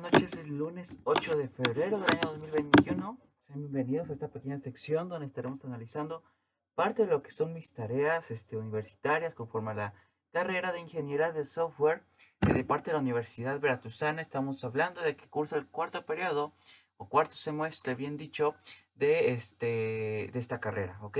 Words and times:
buenas 0.00 0.12
noches. 0.12 0.38
Es 0.38 0.48
lunes 0.48 1.00
8 1.04 1.36
de 1.36 1.48
febrero 1.48 1.98
del 1.98 2.10
año 2.10 2.32
2021. 2.32 3.18
Sean 3.40 3.58
bienvenidos 3.58 4.08
a 4.08 4.12
esta 4.12 4.28
pequeña 4.28 4.56
sección 4.58 5.08
donde 5.08 5.26
estaremos 5.26 5.64
analizando 5.64 6.22
parte 6.76 7.04
de 7.04 7.10
lo 7.10 7.20
que 7.20 7.32
son 7.32 7.52
mis 7.52 7.72
tareas 7.72 8.30
este, 8.30 8.56
universitarias 8.56 9.34
conforme 9.34 9.72
a 9.72 9.74
la 9.74 9.94
carrera 10.30 10.70
de 10.70 10.78
ingeniería 10.78 11.32
de 11.32 11.42
software 11.42 12.04
de 12.40 12.62
parte 12.62 12.90
de 12.90 12.96
la 12.96 13.00
Universidad 13.00 13.58
Veracruzana. 13.58 14.22
Estamos 14.22 14.62
hablando 14.62 15.00
de 15.00 15.16
que 15.16 15.28
curso 15.28 15.56
el 15.56 15.66
cuarto 15.66 16.06
periodo 16.06 16.52
o 16.96 17.08
cuarto 17.08 17.34
semestre, 17.34 17.96
bien 17.96 18.16
dicho, 18.16 18.54
de, 18.94 19.32
este, 19.32 20.30
de 20.32 20.38
esta 20.38 20.60
carrera, 20.60 20.98
¿ok? 21.02 21.18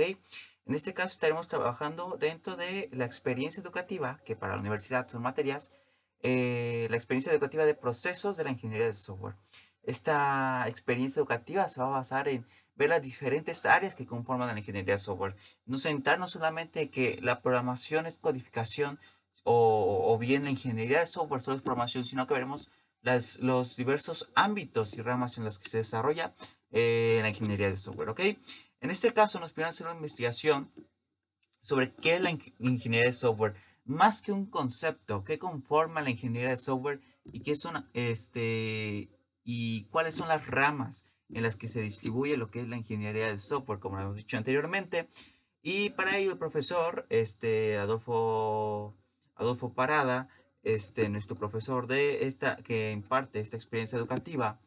En 0.65 0.73
este 0.73 0.93
caso 0.93 1.09
estaremos 1.09 1.49
trabajando 1.49 2.15
dentro 2.17 2.55
de 2.55 2.89
la 2.93 3.03
experiencia 3.03 3.59
educativa, 3.61 4.21
que 4.23 4.37
para 4.37 4.53
la 4.53 4.61
universidad 4.61 5.09
son 5.09 5.23
materias, 5.23 5.71
eh, 6.21 6.87
la 6.89 6.97
experiencia 6.97 7.31
educativa 7.31 7.65
de 7.65 7.75
procesos 7.75 8.37
de 8.37 8.43
la 8.43 8.51
ingeniería 8.51 8.87
de 8.87 8.93
software. 8.93 9.35
Esta 9.83 10.65
experiencia 10.67 11.19
educativa 11.19 11.67
se 11.69 11.79
va 11.79 11.87
a 11.87 11.99
basar 11.99 12.27
en 12.27 12.45
ver 12.75 12.89
las 12.89 13.01
diferentes 13.01 13.65
áreas 13.65 13.95
que 13.95 14.05
conforman 14.05 14.47
la 14.47 14.57
ingeniería 14.57 14.95
de 14.95 14.99
software. 14.99 15.35
No 15.65 15.77
centrarnos 15.79 16.31
solamente 16.31 16.89
que 16.89 17.19
la 17.21 17.41
programación 17.41 18.05
es 18.05 18.17
codificación 18.17 18.99
o, 19.43 20.17
bien 20.19 20.43
la 20.43 20.49
ingeniería 20.49 20.99
de 20.99 21.05
software 21.05 21.41
solo 21.41 21.57
es 21.57 21.63
programación, 21.63 22.03
sino 22.03 22.27
que 22.27 22.33
veremos 22.33 22.69
las, 23.01 23.39
los 23.39 23.77
diversos 23.77 24.29
ámbitos 24.35 24.93
y 24.95 25.01
ramas 25.01 25.37
en 25.37 25.45
los 25.45 25.57
que 25.57 25.69
se 25.69 25.77
desarrolla 25.77 26.33
eh, 26.71 27.19
la 27.21 27.29
ingeniería 27.29 27.69
de 27.69 27.77
software. 27.77 28.09
¿ok? 28.09 28.19
En 28.81 28.91
este 28.91 29.13
caso 29.13 29.39
nos 29.39 29.53
pidieron 29.53 29.69
hacer 29.69 29.87
una 29.87 29.95
investigación 29.95 30.71
sobre 31.61 31.93
qué 31.93 32.15
es 32.15 32.21
la 32.21 32.31
ingeniería 32.31 33.05
de 33.05 33.13
software 33.13 33.55
más 33.89 34.21
que 34.21 34.31
un 34.31 34.45
concepto, 34.45 35.23
qué 35.23 35.39
conforma 35.39 36.01
la 36.01 36.11
ingeniería 36.11 36.51
de 36.51 36.57
software 36.57 37.01
y 37.31 37.41
qué 37.41 37.55
son 37.55 37.89
este 37.93 39.09
y 39.43 39.85
cuáles 39.85 40.13
son 40.13 40.27
las 40.27 40.45
ramas 40.45 41.05
en 41.29 41.41
las 41.41 41.55
que 41.55 41.67
se 41.67 41.81
distribuye 41.81 42.37
lo 42.37 42.51
que 42.51 42.61
es 42.61 42.67
la 42.67 42.77
ingeniería 42.77 43.27
de 43.27 43.39
software, 43.39 43.79
como 43.79 43.97
lo 43.97 44.03
hemos 44.03 44.15
dicho 44.15 44.37
anteriormente. 44.37 45.09
Y 45.63 45.89
para 45.91 46.17
ello 46.17 46.31
el 46.33 46.37
profesor 46.37 47.07
este 47.09 47.77
Adolfo 47.77 48.95
Adolfo 49.35 49.73
Parada, 49.73 50.29
este 50.61 51.09
nuestro 51.09 51.35
profesor 51.35 51.87
de 51.87 52.27
esta 52.27 52.57
que 52.57 52.91
imparte 52.91 53.39
esta 53.39 53.57
experiencia 53.57 53.97
educativa, 53.97 54.59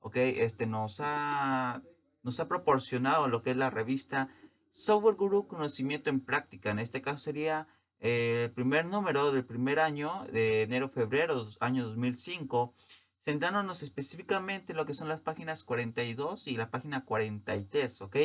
¿ok? 0.00 0.16
Este 0.16 0.66
nos 0.66 1.00
ha 1.00 1.82
nos 2.22 2.40
ha 2.40 2.48
proporcionado 2.48 3.28
lo 3.28 3.42
que 3.42 3.50
es 3.50 3.56
la 3.58 3.68
revista 3.68 4.28
Software 4.70 5.16
Guru 5.16 5.46
Conocimiento 5.46 6.08
en 6.08 6.20
Práctica. 6.20 6.70
En 6.70 6.78
este 6.78 7.02
caso 7.02 7.18
sería 7.18 7.66
el 8.00 8.50
primer 8.52 8.86
número 8.86 9.30
del 9.30 9.44
primer 9.44 9.78
año, 9.78 10.24
de 10.32 10.62
enero-febrero, 10.62 11.46
año 11.60 11.84
2005, 11.84 12.74
centrándonos 13.20 13.82
específicamente 13.82 14.72
en 14.72 14.78
lo 14.78 14.86
que 14.86 14.94
son 14.94 15.08
las 15.08 15.20
páginas 15.20 15.64
42 15.64 16.46
y 16.46 16.56
la 16.56 16.70
página 16.70 17.04
43, 17.04 18.00
¿ok? 18.00 18.16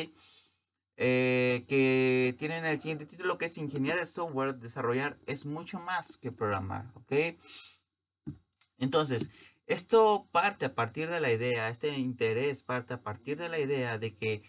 Eh, 0.98 1.66
que 1.68 2.34
tienen 2.38 2.64
el 2.64 2.80
siguiente 2.80 3.04
título 3.04 3.36
que 3.36 3.44
es 3.46 3.58
Ingeniería 3.58 4.00
de 4.00 4.06
Software, 4.06 4.56
desarrollar 4.56 5.18
es 5.26 5.44
mucho 5.44 5.78
más 5.78 6.16
que 6.16 6.32
programar, 6.32 6.90
¿ok? 6.94 7.36
Entonces, 8.78 9.28
esto 9.66 10.26
parte 10.32 10.64
a 10.64 10.74
partir 10.74 11.10
de 11.10 11.20
la 11.20 11.30
idea, 11.30 11.68
este 11.68 11.98
interés 11.98 12.62
parte 12.62 12.94
a 12.94 13.02
partir 13.02 13.36
de 13.36 13.50
la 13.50 13.58
idea 13.58 13.98
de 13.98 14.14
que 14.14 14.42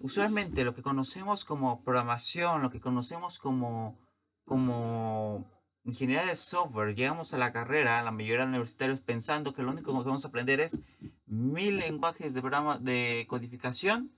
usualmente 0.00 0.64
lo 0.64 0.74
que 0.74 0.82
conocemos 0.82 1.44
como 1.44 1.84
programación, 1.84 2.62
lo 2.62 2.70
que 2.70 2.80
conocemos 2.80 3.38
como 3.38 4.00
como 4.44 5.50
ingeniería 5.84 6.26
de 6.26 6.36
software, 6.36 6.94
llegamos 6.94 7.34
a 7.34 7.38
la 7.38 7.52
carrera, 7.52 8.02
la 8.02 8.10
mayoría 8.10 8.44
de 8.44 8.50
universitarios 8.50 9.00
pensando 9.00 9.52
que 9.52 9.62
lo 9.62 9.70
único 9.70 9.90
que 9.92 10.08
vamos 10.08 10.24
a 10.24 10.28
aprender 10.28 10.60
es 10.60 10.78
mil 11.26 11.78
lenguajes 11.78 12.34
de 12.34 12.40
programa 12.40 12.78
de 12.78 13.26
codificación 13.28 14.12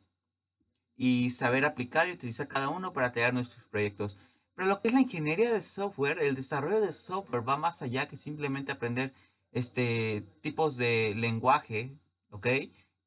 y 0.97 1.31
saber 1.31 1.65
aplicar 1.65 2.09
y 2.09 2.13
utilizar 2.13 2.49
cada 2.49 2.69
uno 2.69 2.93
para 2.93 3.13
crear 3.13 3.35
nuestros 3.35 3.67
proyectos. 3.69 4.17
Pero 4.55 4.69
lo 4.69 4.81
que 4.81 4.89
es 4.89 4.95
la 4.95 5.01
ingeniería 5.01 5.53
de 5.53 5.61
software, 5.61 6.19
el 6.21 6.35
desarrollo 6.35 6.81
de 6.81 6.93
software 6.93 7.49
va 7.49 7.57
más 7.57 7.83
allá 7.83 8.07
que 8.07 8.17
simplemente 8.17 8.73
aprender 8.73 9.13
este 9.53 10.25
tipos 10.41 10.77
de 10.77 11.15
lenguaje, 11.17 11.99
¿ok? 12.31 12.47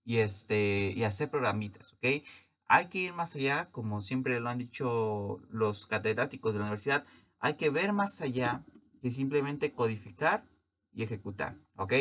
Y 0.04 0.18
este 0.18 0.94
y 0.96 1.04
hacer 1.04 1.30
programitas, 1.30 1.94
¿ok? 1.94 2.24
Hay 2.68 2.88
que 2.88 3.00
ir 3.00 3.14
más 3.14 3.36
allá, 3.36 3.70
como 3.72 4.02
siempre 4.02 4.40
lo 4.40 4.50
han 4.50 4.58
dicho 4.58 5.40
los 5.50 5.88
catedráticos 5.88 6.54
de 6.54 6.60
la 6.60 6.66
universidad, 6.66 7.06
hay 7.40 7.54
que 7.54 7.70
ver 7.70 7.94
más 7.94 8.22
allá 8.22 8.64
que 9.02 9.10
simplemente 9.10 9.74
codificar 9.74 10.46
y 10.92 11.04
ejecutar, 11.04 11.58
¿ok? 11.76 11.94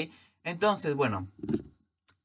Entonces, 0.42 0.94
bueno, 0.94 1.28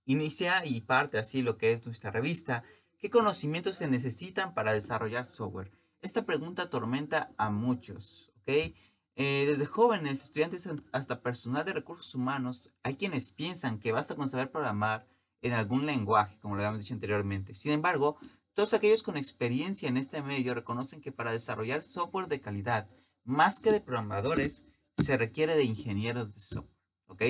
inicia 0.06 0.66
y 0.66 0.81
parte 0.81 1.18
así 1.18 1.41
lo 1.41 1.57
que 1.57 1.74
es 1.74 1.85
nuestra 1.85 2.12
revista. 2.12 2.63
¿Qué 2.97 3.09
conocimientos 3.09 3.75
se 3.75 3.88
necesitan 3.88 4.53
para 4.53 4.74
desarrollar 4.74 5.25
software? 5.25 5.72
Esta 6.01 6.25
pregunta 6.25 6.63
atormenta 6.63 7.31
a 7.38 7.50
muchos, 7.50 8.31
¿ok? 8.41 8.74
Eh, 9.16 9.46
desde 9.46 9.66
jóvenes, 9.66 10.24
estudiantes 10.24 10.68
hasta 10.94 11.22
personal 11.22 11.66
de 11.66 11.74
recursos 11.74 12.16
humanos, 12.16 12.72
hay 12.81 12.96
quienes 12.96 13.31
piensan 13.31 13.78
que 13.78 13.91
basta 13.91 14.16
con 14.16 14.28
saber 14.28 14.51
programar 14.51 15.06
en 15.41 15.53
algún 15.53 15.85
lenguaje, 15.85 16.38
como 16.40 16.56
lo 16.56 16.62
habíamos 16.62 16.79
dicho 16.79 16.94
anteriormente. 16.94 17.53
Sin 17.53 17.72
embargo, 17.72 18.18
todos 18.53 18.74
aquellos 18.74 19.03
con 19.03 19.18
experiencia 19.18 19.90
en 19.90 19.97
este 19.97 20.22
medio 20.22 20.53
reconocen 20.53 21.02
que 21.02 21.12
para 21.12 21.31
desarrollar 21.31 21.81
software 21.81 22.28
de 22.28 22.41
calidad, 22.41 22.90
más 23.24 23.59
que 23.59 23.72
de 23.72 23.81
programadores, 23.81 24.66
se 24.97 25.18
requiere 25.18 25.56
de 25.56 25.63
ingenieros 25.63 26.34
de 26.34 26.40
software. 26.40 26.78
¿Ok? 27.07 27.24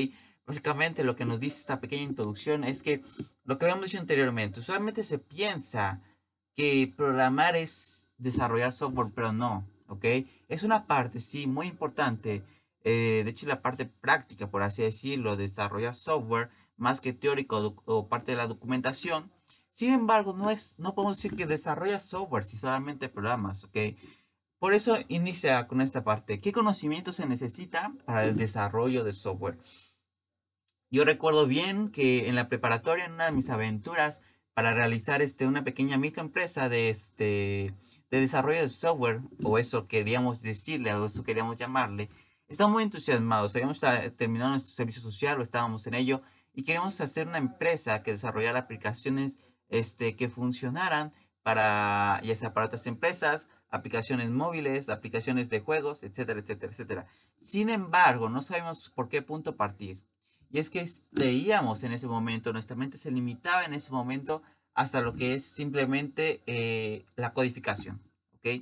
Básicamente 0.45 1.03
lo 1.03 1.15
que 1.15 1.25
nos 1.25 1.39
dice 1.39 1.59
esta 1.59 1.79
pequeña 1.79 2.03
introducción 2.03 2.63
es 2.63 2.83
que 2.83 3.01
lo 3.43 3.57
que 3.57 3.65
habíamos 3.65 3.85
dicho 3.85 3.99
anteriormente, 3.99 4.59
usualmente 4.59 5.03
se 5.03 5.19
piensa 5.19 6.01
que 6.53 6.91
programar 6.95 7.55
es 7.55 8.09
desarrollar 8.17 8.71
software, 8.71 9.11
pero 9.13 9.31
no. 9.31 9.67
¿Ok? 9.87 10.05
Es 10.47 10.63
una 10.63 10.87
parte, 10.87 11.19
sí, 11.19 11.47
muy 11.47 11.67
importante. 11.67 12.43
Eh, 12.83 13.21
de 13.23 13.31
hecho, 13.31 13.47
la 13.47 13.61
parte 13.61 13.85
práctica, 13.85 14.49
por 14.49 14.63
así 14.63 14.81
decirlo, 14.81 15.35
de 15.35 15.43
desarrollar 15.43 15.93
software, 15.93 16.49
más 16.81 16.99
que 16.99 17.13
teórico 17.13 17.75
o 17.85 18.09
parte 18.09 18.31
de 18.31 18.37
la 18.37 18.47
documentación. 18.47 19.31
Sin 19.69 19.93
embargo, 19.93 20.33
no, 20.33 20.49
es, 20.49 20.79
no 20.79 20.95
podemos 20.95 21.17
decir 21.17 21.35
que 21.35 21.45
desarrolla 21.45 21.99
software 21.99 22.43
si 22.43 22.57
solamente 22.57 23.07
programas, 23.07 23.63
¿ok? 23.63 23.77
Por 24.59 24.73
eso 24.73 24.97
inicia 25.07 25.67
con 25.67 25.79
esta 25.79 26.03
parte. 26.03 26.41
¿Qué 26.41 26.51
conocimiento 26.51 27.11
se 27.11 27.27
necesita 27.27 27.93
para 28.05 28.25
el 28.25 28.35
desarrollo 28.35 29.03
de 29.03 29.11
software? 29.11 29.57
Yo 30.89 31.05
recuerdo 31.05 31.45
bien 31.45 31.89
que 31.89 32.27
en 32.27 32.35
la 32.35 32.49
preparatoria, 32.49 33.05
en 33.05 33.13
una 33.13 33.25
de 33.25 33.31
mis 33.31 33.49
aventuras, 33.49 34.21
para 34.53 34.73
realizar 34.73 35.21
este, 35.21 35.45
una 35.45 35.63
pequeña 35.63 35.97
microempresa 35.97 36.67
de, 36.67 36.89
este, 36.89 37.73
de 38.09 38.19
desarrollo 38.19 38.61
de 38.61 38.69
software, 38.69 39.21
o 39.43 39.57
eso 39.57 39.87
queríamos 39.87 40.41
decirle, 40.41 40.93
o 40.93 41.05
eso 41.05 41.23
queríamos 41.23 41.57
llamarle, 41.57 42.09
estábamos 42.47 42.75
muy 42.75 42.83
entusiasmados. 42.83 43.55
Habíamos 43.55 43.79
terminado 44.17 44.51
nuestro 44.51 44.73
servicio 44.73 45.01
social, 45.01 45.39
o 45.39 45.43
estábamos 45.43 45.87
en 45.87 45.93
ello, 45.93 46.21
y 46.53 46.63
queríamos 46.63 46.99
hacer 47.01 47.27
una 47.27 47.37
empresa 47.37 48.03
que 48.03 48.11
desarrollara 48.11 48.59
aplicaciones 48.59 49.37
este, 49.69 50.15
que 50.15 50.29
funcionaran 50.29 51.11
para, 51.43 52.21
ya 52.23 52.35
sea 52.35 52.53
para 52.53 52.67
otras 52.67 52.85
empresas, 52.87 53.49
aplicaciones 53.69 54.29
móviles, 54.29 54.89
aplicaciones 54.89 55.49
de 55.49 55.61
juegos, 55.61 56.03
etcétera, 56.03 56.39
etcétera, 56.39 56.71
etcétera. 56.71 57.05
Sin 57.37 57.69
embargo, 57.69 58.29
no 58.29 58.41
sabemos 58.41 58.91
por 58.93 59.09
qué 59.09 59.21
punto 59.21 59.55
partir. 59.55 60.03
Y 60.49 60.59
es 60.59 60.69
que 60.69 60.85
leíamos 61.11 61.83
en 61.83 61.93
ese 61.93 62.07
momento, 62.07 62.51
nuestra 62.51 62.75
mente 62.75 62.97
se 62.97 63.09
limitaba 63.09 63.63
en 63.63 63.73
ese 63.73 63.91
momento 63.91 64.43
hasta 64.73 65.01
lo 65.01 65.15
que 65.15 65.35
es 65.35 65.45
simplemente 65.45 66.41
eh, 66.45 67.05
la 67.15 67.33
codificación. 67.33 68.01
¿ok? 68.35 68.61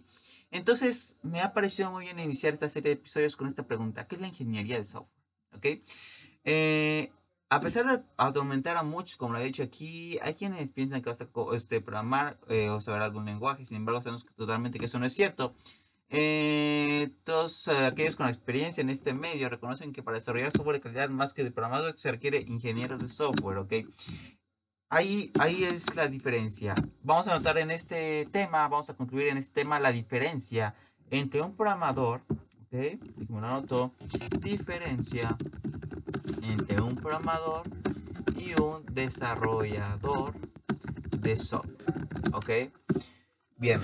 Entonces, 0.51 1.15
me 1.23 1.41
ha 1.41 1.53
parecido 1.53 1.91
muy 1.91 2.05
bien 2.05 2.19
iniciar 2.19 2.53
esta 2.53 2.69
serie 2.69 2.89
de 2.89 2.99
episodios 2.99 3.35
con 3.35 3.47
esta 3.47 3.63
pregunta. 3.63 4.07
¿Qué 4.07 4.15
es 4.15 4.21
la 4.21 4.27
ingeniería 4.27 4.77
de 4.77 4.83
software? 4.83 5.23
¿ok? 5.53 5.65
Eh, 6.43 7.11
a 7.49 7.59
pesar 7.59 7.85
de 7.87 8.03
atormentar 8.17 8.77
a 8.77 8.83
muchos, 8.83 9.17
como 9.17 9.33
lo 9.33 9.39
he 9.39 9.43
dicho 9.43 9.63
aquí, 9.63 10.19
hay 10.21 10.35
quienes 10.35 10.71
piensan 10.71 11.01
que 11.01 11.09
basta 11.09 11.27
este, 11.53 11.81
programar 11.81 12.37
eh, 12.47 12.69
o 12.69 12.79
saber 12.79 13.01
algún 13.01 13.25
lenguaje, 13.25 13.65
sin 13.65 13.77
embargo 13.77 14.01
sabemos 14.01 14.25
totalmente 14.35 14.77
que 14.77 14.85
eso 14.85 14.99
no 14.99 15.05
es 15.05 15.13
cierto. 15.13 15.55
Eh, 16.11 17.11
todos 17.23 17.67
eh, 17.67 17.85
aquellos 17.85 18.15
con 18.15 18.27
experiencia 18.27 18.81
en 18.81 18.89
este 18.89 19.13
medio 19.13 19.49
reconocen 19.49 19.93
que 19.93 20.01
para 20.03 20.17
desarrollar 20.17 20.51
software 20.51 20.77
de 20.77 20.81
calidad 20.81 21.09
más 21.09 21.33
que 21.33 21.43
de 21.43 21.51
programador 21.51 21.97
se 21.97 22.11
requiere 22.11 22.41
ingenieros 22.41 22.99
de 22.99 23.07
software, 23.07 23.57
¿ok? 23.57 23.73
Ahí, 24.91 25.31
ahí 25.39 25.63
es 25.63 25.95
la 25.95 26.07
diferencia. 26.07 26.73
Vamos 27.03 27.27
a 27.27 27.35
notar 27.35 27.59
en 27.59 27.69
este 27.71 28.27
tema, 28.31 28.67
vamos 28.67 28.89
a 28.89 28.95
concluir 28.95 29.27
en 29.27 29.37
este 29.37 29.61
tema 29.61 29.79
la 29.79 29.91
diferencia 29.91 30.75
entre 31.11 31.41
un 31.41 31.55
programador, 31.55 32.23
¿ok? 32.71 33.27
Como 33.27 33.41
lo 33.41 33.47
anoto, 33.47 33.93
diferencia 34.39 35.35
entre 36.41 36.81
un 36.81 36.95
programador 36.95 37.63
y 38.37 38.59
un 38.59 38.85
desarrollador 38.85 40.33
de 41.19 41.35
software. 41.35 41.77
¿Ok? 42.33 42.49
Bien. 43.57 43.81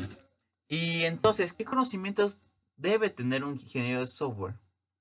Y 0.68 1.04
entonces, 1.04 1.54
¿qué 1.54 1.66
conocimientos 1.66 2.40
debe 2.78 3.10
tener 3.10 3.44
un 3.44 3.54
ingeniero 3.54 4.00
de 4.02 4.08
software? 4.08 4.56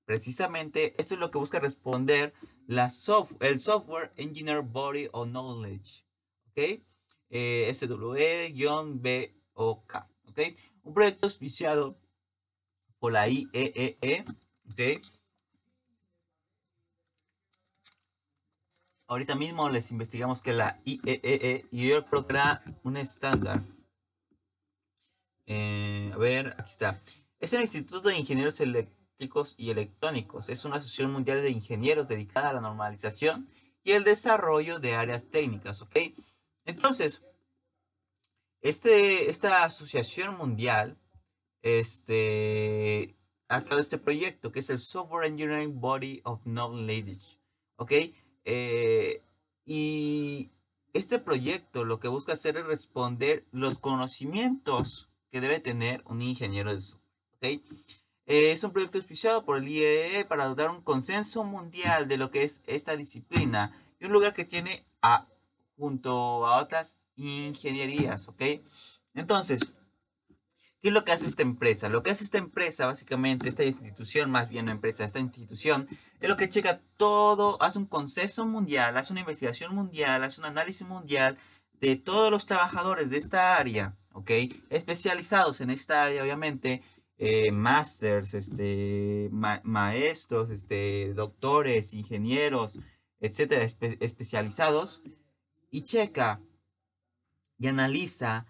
Precisamente 0.05 0.93
esto 0.99 1.13
es 1.15 1.19
lo 1.19 1.31
que 1.31 1.37
busca 1.37 1.59
responder 1.59 2.33
la 2.67 2.91
el 3.39 3.59
Software 3.61 4.11
Engineer 4.17 4.61
Body 4.61 5.07
of 5.11 5.27
Knowledge, 5.27 6.05
¿ok? 6.49 6.83
Eh, 7.29 7.71
SWE-BOK, 7.73 9.35
¿ok? 10.25 10.39
Un 10.83 10.93
proyecto 10.93 11.25
auspiciado 11.27 11.97
la 13.09 13.27
IEEE, 13.27 13.97
e, 14.01 14.25
¿ok? 14.71 15.01
Ahorita 19.07 19.35
mismo 19.35 19.69
les 19.69 19.91
investigamos 19.91 20.41
que 20.41 20.53
la 20.53 20.81
IEEE, 20.85 21.19
e, 21.23 21.65
y 21.71 21.89
yo 21.89 22.05
creo 22.05 22.25
que 22.25 22.33
era 22.33 22.61
un 22.83 22.97
estándar. 22.97 23.61
Eh, 25.45 26.11
a 26.13 26.17
ver, 26.17 26.55
aquí 26.57 26.71
está. 26.71 26.99
Es 27.39 27.53
el 27.53 27.61
Instituto 27.61 28.09
de 28.09 28.17
Ingenieros 28.17 28.59
Eléctricos 28.59 29.55
y 29.57 29.69
Electrónicos. 29.69 30.49
Es 30.49 30.65
una 30.65 30.77
asociación 30.77 31.11
mundial 31.11 31.41
de 31.41 31.51
ingenieros 31.51 32.07
dedicada 32.07 32.49
a 32.49 32.53
la 32.53 32.61
normalización 32.61 33.47
y 33.83 33.91
el 33.91 34.03
desarrollo 34.03 34.79
de 34.79 34.95
áreas 34.95 35.29
técnicas, 35.29 35.81
¿ok? 35.81 35.95
Entonces, 36.65 37.21
este, 38.61 39.29
esta 39.29 39.63
asociación 39.63 40.35
mundial 40.37 40.97
este, 41.65 43.15
ha 43.49 43.61
creado 43.61 43.81
este 43.81 43.97
proyecto 43.97 44.51
que 44.51 44.59
es 44.59 44.69
el 44.69 44.77
Software 44.77 45.25
Engineering 45.25 45.81
Body 45.81 46.21
of 46.23 46.43
Knowledge, 46.43 47.39
¿ok? 47.77 47.91
Eh, 48.45 49.23
y 49.65 50.51
este 50.93 51.17
proyecto 51.17 51.83
lo 51.83 51.99
que 51.99 52.07
busca 52.07 52.33
hacer 52.33 52.57
es 52.57 52.67
responder 52.67 53.47
los 53.51 53.79
conocimientos 53.79 55.09
que 55.31 55.41
debe 55.41 55.59
tener 55.59 56.03
un 56.05 56.21
ingeniero 56.21 56.71
de 56.71 56.81
software. 56.81 57.11
¿okay? 57.37 57.63
Eh, 58.27 58.51
es 58.51 58.63
un 58.63 58.71
proyecto 58.71 58.99
auspiciado 58.99 59.43
por 59.43 59.57
el 59.57 59.67
IEE 59.67 60.19
e 60.19 60.25
para 60.25 60.53
dar 60.53 60.69
un 60.69 60.81
consenso 60.81 61.43
mundial 61.43 62.07
de 62.07 62.17
lo 62.17 62.29
que 62.29 62.43
es 62.43 62.61
esta 62.67 62.95
disciplina 62.95 63.75
y 63.99 64.05
un 64.05 64.11
lugar 64.11 64.35
que 64.35 64.45
tiene 64.45 64.85
a, 65.01 65.27
junto 65.77 66.45
a 66.45 66.61
otras 66.61 66.99
ingenierías. 67.15 68.29
¿ok? 68.29 68.43
Entonces, 69.15 69.61
¿Qué 70.85 70.89
es 70.89 70.93
lo 70.93 71.03
que 71.03 71.13
hace 71.13 71.25
esta 71.25 71.41
empresa? 71.41 71.89
Lo 71.89 72.03
que 72.03 72.11
hace 72.11 72.23
esta 72.23 72.37
empresa, 72.37 72.85
básicamente, 72.85 73.49
esta 73.49 73.63
institución, 73.63 74.29
más 74.29 74.49
bien 74.49 74.67
no 74.67 74.71
empresa, 74.71 75.03
esta 75.03 75.17
institución, 75.17 75.87
es 76.19 76.29
lo 76.29 76.37
que 76.37 76.47
checa 76.47 76.79
todo, 76.95 77.59
hace 77.59 77.79
un 77.79 77.87
consenso 77.87 78.45
mundial, 78.45 78.95
hace 78.95 79.11
una 79.11 79.21
investigación 79.21 79.73
mundial, 79.73 80.23
hace 80.23 80.41
un 80.41 80.45
análisis 80.45 80.87
mundial 80.87 81.39
de 81.81 81.95
todos 81.95 82.29
los 82.29 82.45
trabajadores 82.45 83.09
de 83.09 83.17
esta 83.17 83.57
área, 83.57 83.97
¿ok? 84.13 84.29
Especializados 84.69 85.59
en 85.59 85.71
esta 85.71 86.03
área, 86.03 86.21
obviamente, 86.21 86.83
eh, 87.17 87.51
masters, 87.51 88.35
este, 88.35 89.31
maestros, 89.31 90.51
este, 90.51 91.15
doctores, 91.15 91.95
ingenieros, 91.95 92.77
etcétera, 93.19 93.63
especializados, 93.63 95.01
y 95.71 95.81
checa 95.81 96.41
y 97.57 97.69
analiza 97.69 98.45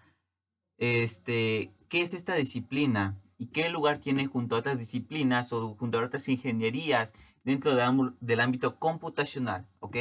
este, 0.76 1.72
qué 1.88 2.02
es 2.02 2.14
esta 2.14 2.34
disciplina 2.34 3.20
y 3.38 3.48
qué 3.48 3.68
lugar 3.68 3.98
tiene 3.98 4.26
junto 4.26 4.56
a 4.56 4.60
otras 4.60 4.78
disciplinas 4.78 5.52
o 5.52 5.74
junto 5.74 5.98
a 5.98 6.04
otras 6.04 6.28
ingenierías 6.28 7.14
dentro 7.44 7.74
del 8.20 8.40
ámbito 8.40 8.78
computacional, 8.78 9.66
¿ok? 9.80 9.96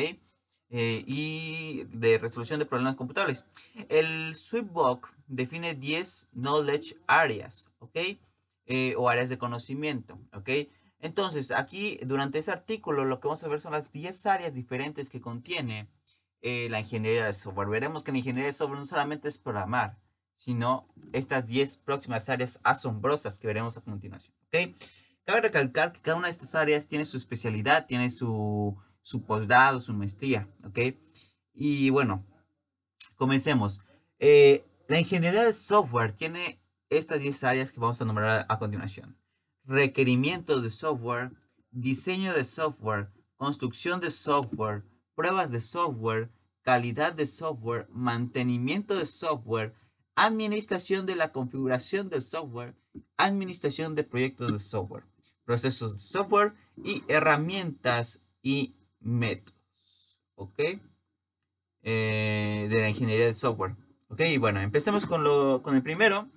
Eh, 0.69 1.03
y 1.05 1.83
de 1.85 2.17
resolución 2.17 2.59
de 2.59 2.65
problemas 2.65 2.95
computables. 2.95 3.45
El 3.87 4.33
Sweetbook 4.33 5.09
define 5.27 5.75
10 5.75 6.29
knowledge 6.33 6.97
areas, 7.07 7.69
¿ok? 7.79 7.97
Eh, 8.65 8.95
o 8.97 9.09
áreas 9.09 9.29
de 9.29 9.37
conocimiento, 9.37 10.17
¿ok? 10.33 10.49
Entonces, 10.99 11.51
aquí 11.51 11.99
durante 12.05 12.39
ese 12.39 12.51
artículo 12.51 13.05
lo 13.05 13.19
que 13.19 13.27
vamos 13.27 13.43
a 13.43 13.47
ver 13.47 13.61
son 13.61 13.73
las 13.73 13.91
10 13.91 14.25
áreas 14.25 14.53
diferentes 14.55 15.09
que 15.09 15.21
contiene 15.21 15.87
eh, 16.41 16.67
la 16.69 16.79
ingeniería 16.79 17.25
de 17.25 17.33
software. 17.33 17.69
Veremos 17.69 18.03
que 18.03 18.11
la 18.11 18.17
ingeniería 18.17 18.47
de 18.47 18.53
software 18.53 18.79
no 18.79 18.85
solamente 18.85 19.27
es 19.27 19.37
programar, 19.37 19.99
sino 20.35 20.87
estas 21.13 21.47
10 21.47 21.77
próximas 21.77 22.29
áreas 22.29 22.59
asombrosas 22.63 23.39
que 23.39 23.47
veremos 23.47 23.77
a 23.77 23.81
continuación. 23.81 24.35
¿ok? 24.47 24.75
Cabe 25.23 25.41
recalcar 25.41 25.91
que 25.91 26.01
cada 26.01 26.17
una 26.17 26.27
de 26.27 26.31
estas 26.31 26.55
áreas 26.55 26.87
tiene 26.87 27.05
su 27.05 27.17
especialidad, 27.17 27.87
tiene 27.87 28.09
su, 28.09 28.77
su 29.01 29.23
posgrado, 29.23 29.79
su 29.79 29.93
maestría. 29.93 30.47
¿ok? 30.65 30.79
Y 31.53 31.89
bueno, 31.89 32.25
comencemos. 33.15 33.81
Eh, 34.19 34.65
la 34.87 34.99
ingeniería 34.99 35.43
de 35.43 35.53
software 35.53 36.11
tiene 36.11 36.61
estas 36.89 37.19
10 37.19 37.43
áreas 37.43 37.71
que 37.71 37.79
vamos 37.79 38.01
a 38.01 38.05
nombrar 38.05 38.45
a 38.47 38.59
continuación. 38.59 39.17
Requerimientos 39.63 40.61
de 40.61 40.69
software, 40.69 41.31
diseño 41.71 42.33
de 42.33 42.43
software, 42.43 43.09
construcción 43.35 43.99
de 43.99 44.11
software, 44.11 44.83
pruebas 45.15 45.49
de 45.49 45.59
software, 45.59 46.31
calidad 46.61 47.13
de 47.13 47.25
software, 47.25 47.87
mantenimiento 47.89 48.95
de 48.95 49.05
software, 49.05 49.73
administración 50.15 51.05
de 51.05 51.15
la 51.15 51.31
configuración 51.31 52.09
del 52.09 52.21
software, 52.21 52.75
administración 53.17 53.95
de 53.95 54.03
proyectos 54.03 54.51
de 54.51 54.59
software, 54.59 55.03
procesos 55.43 55.93
de 55.93 55.99
software 55.99 56.53
y 56.83 57.03
herramientas 57.07 58.25
y 58.41 58.75
métodos. 58.99 59.55
¿Ok? 60.35 60.59
Eh, 61.83 62.67
de 62.69 62.81
la 62.81 62.89
ingeniería 62.89 63.27
de 63.27 63.33
software. 63.33 63.75
Ok, 64.07 64.21
bueno, 64.39 64.59
empecemos 64.59 65.05
con, 65.05 65.23
lo, 65.23 65.61
con 65.61 65.75
el 65.75 65.83
primero. 65.83 66.29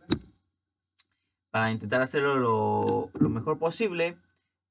Para 1.51 1.71
intentar 1.71 2.03
hacerlo 2.03 2.37
lo, 2.37 3.11
lo 3.19 3.29
mejor 3.29 3.59
posible. 3.59 4.19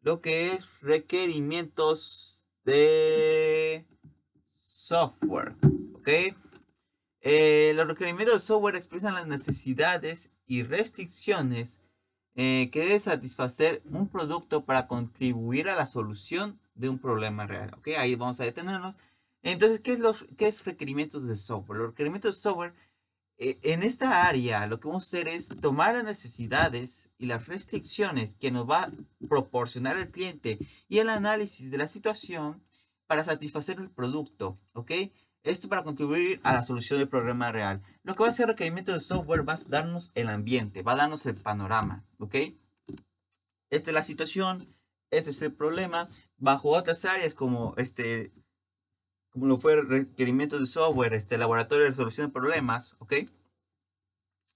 Lo 0.01 0.21
que 0.21 0.53
es 0.53 0.69
requerimientos 0.81 2.45
de 2.63 3.85
software. 4.45 5.55
¿Ok? 5.95 6.09
Eh, 7.29 7.73
los 7.75 7.89
requerimientos 7.89 8.35
de 8.35 8.47
software 8.47 8.77
expresan 8.77 9.13
las 9.13 9.27
necesidades 9.27 10.31
y 10.45 10.63
restricciones 10.63 11.81
eh, 12.35 12.69
que 12.71 12.79
debe 12.79 12.97
satisfacer 13.01 13.81
un 13.91 14.07
producto 14.07 14.63
para 14.63 14.87
contribuir 14.87 15.67
a 15.67 15.75
la 15.75 15.85
solución 15.85 16.57
de 16.73 16.87
un 16.87 16.99
problema 16.99 17.45
real. 17.45 17.73
¿ok? 17.77 17.89
Ahí 17.97 18.15
vamos 18.15 18.39
a 18.39 18.45
detenernos. 18.45 18.97
Entonces, 19.41 19.81
¿qué 19.81 19.91
es, 19.91 19.99
los, 19.99 20.25
qué 20.37 20.47
es 20.47 20.63
requerimientos 20.63 21.27
de 21.27 21.35
software? 21.35 21.79
Los 21.79 21.89
requerimientos 21.89 22.37
de 22.37 22.41
software, 22.41 22.73
eh, 23.37 23.59
en 23.61 23.83
esta 23.83 24.25
área, 24.25 24.65
lo 24.65 24.79
que 24.79 24.87
vamos 24.87 25.03
a 25.03 25.07
hacer 25.07 25.27
es 25.27 25.49
tomar 25.49 25.95
las 25.95 26.05
necesidades 26.05 27.09
y 27.17 27.25
las 27.25 27.47
restricciones 27.47 28.35
que 28.35 28.51
nos 28.51 28.69
va 28.69 28.83
a 28.83 28.91
proporcionar 29.27 29.97
el 29.97 30.11
cliente 30.11 30.59
y 30.87 30.99
el 30.99 31.09
análisis 31.09 31.71
de 31.71 31.77
la 31.77 31.87
situación 31.87 32.63
para 33.05 33.25
satisfacer 33.25 33.79
el 33.79 33.89
producto. 33.89 34.57
¿ok? 34.71 34.91
Esto 35.47 35.69
para 35.69 35.83
contribuir 35.83 36.41
a 36.43 36.51
la 36.51 36.61
solución 36.61 36.99
del 36.99 37.07
problema 37.07 37.53
real. 37.53 37.81
Lo 38.03 38.15
que 38.15 38.19
va 38.19 38.25
a 38.25 38.29
hacer 38.31 38.47
requerimiento 38.47 38.91
de 38.91 38.99
software 38.99 39.47
va 39.47 39.53
a 39.53 39.59
darnos 39.67 40.11
el 40.13 40.27
ambiente, 40.27 40.81
va 40.81 40.91
a 40.91 40.97
darnos 40.97 41.25
el 41.25 41.35
panorama, 41.35 42.03
¿ok? 42.19 42.35
Esta 43.69 43.91
es 43.91 43.93
la 43.93 44.03
situación, 44.03 44.75
este 45.09 45.29
es 45.29 45.41
el 45.41 45.53
problema. 45.53 46.09
Bajo 46.37 46.71
otras 46.71 47.05
áreas 47.05 47.33
como 47.33 47.73
este, 47.77 48.33
como 49.29 49.45
lo 49.45 49.57
fue 49.57 49.81
requerimientos 49.81 50.59
de 50.59 50.65
software, 50.65 51.13
este 51.13 51.37
laboratorio 51.37 51.85
de 51.85 51.91
resolución 51.91 52.27
de 52.27 52.33
problemas, 52.33 52.97
¿ok? 52.99 53.13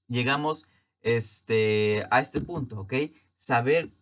Llegamos 0.10 0.67
este, 1.00 2.05
a 2.12 2.19
este 2.19 2.41
punto, 2.41 2.81
¿ok? 2.81 2.93
Saber 3.33 3.93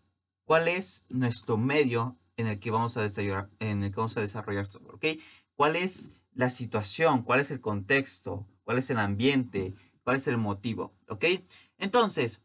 cuál 0.43 0.67
es 0.67 1.05
nuestro 1.09 1.55
medio 1.55 2.17
en 2.35 2.47
el 2.47 2.59
que 2.59 2.71
vamos 2.71 2.97
a 2.97 3.03
desarrollar, 3.03 3.51
en 3.59 3.83
el 3.83 3.91
que 3.91 3.97
vamos 3.97 4.17
a 4.17 4.21
desarrollar 4.21 4.65
software, 4.65 4.95
¿ok? 4.95 5.21
¿Cuál 5.55 5.75
es 5.75 6.18
la 6.33 6.49
situación, 6.49 7.23
cuál 7.23 7.39
es 7.39 7.51
el 7.51 7.61
contexto, 7.61 8.47
cuál 8.63 8.77
es 8.77 8.89
el 8.89 8.99
ambiente, 8.99 9.73
cuál 10.03 10.17
es 10.17 10.27
el 10.27 10.37
motivo, 10.37 10.93
¿ok? 11.07 11.25
Entonces, 11.77 12.41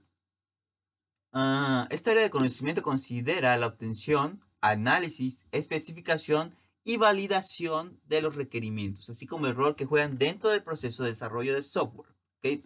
ah, 1.32 1.86
esta 1.90 2.10
área 2.10 2.22
de 2.22 2.30
conocimiento 2.30 2.82
considera 2.82 3.56
la 3.56 3.66
obtención, 3.66 4.42
análisis, 4.60 5.46
especificación 5.52 6.56
y 6.82 6.96
validación 6.96 8.00
de 8.06 8.20
los 8.20 8.36
requerimientos, 8.36 9.08
así 9.10 9.26
como 9.26 9.46
el 9.46 9.54
rol 9.54 9.76
que 9.76 9.86
juegan 9.86 10.18
dentro 10.18 10.50
del 10.50 10.62
proceso 10.62 11.02
de 11.02 11.10
desarrollo 11.10 11.54
de 11.54 11.62
software, 11.62 12.10
¿ok? 12.38 12.64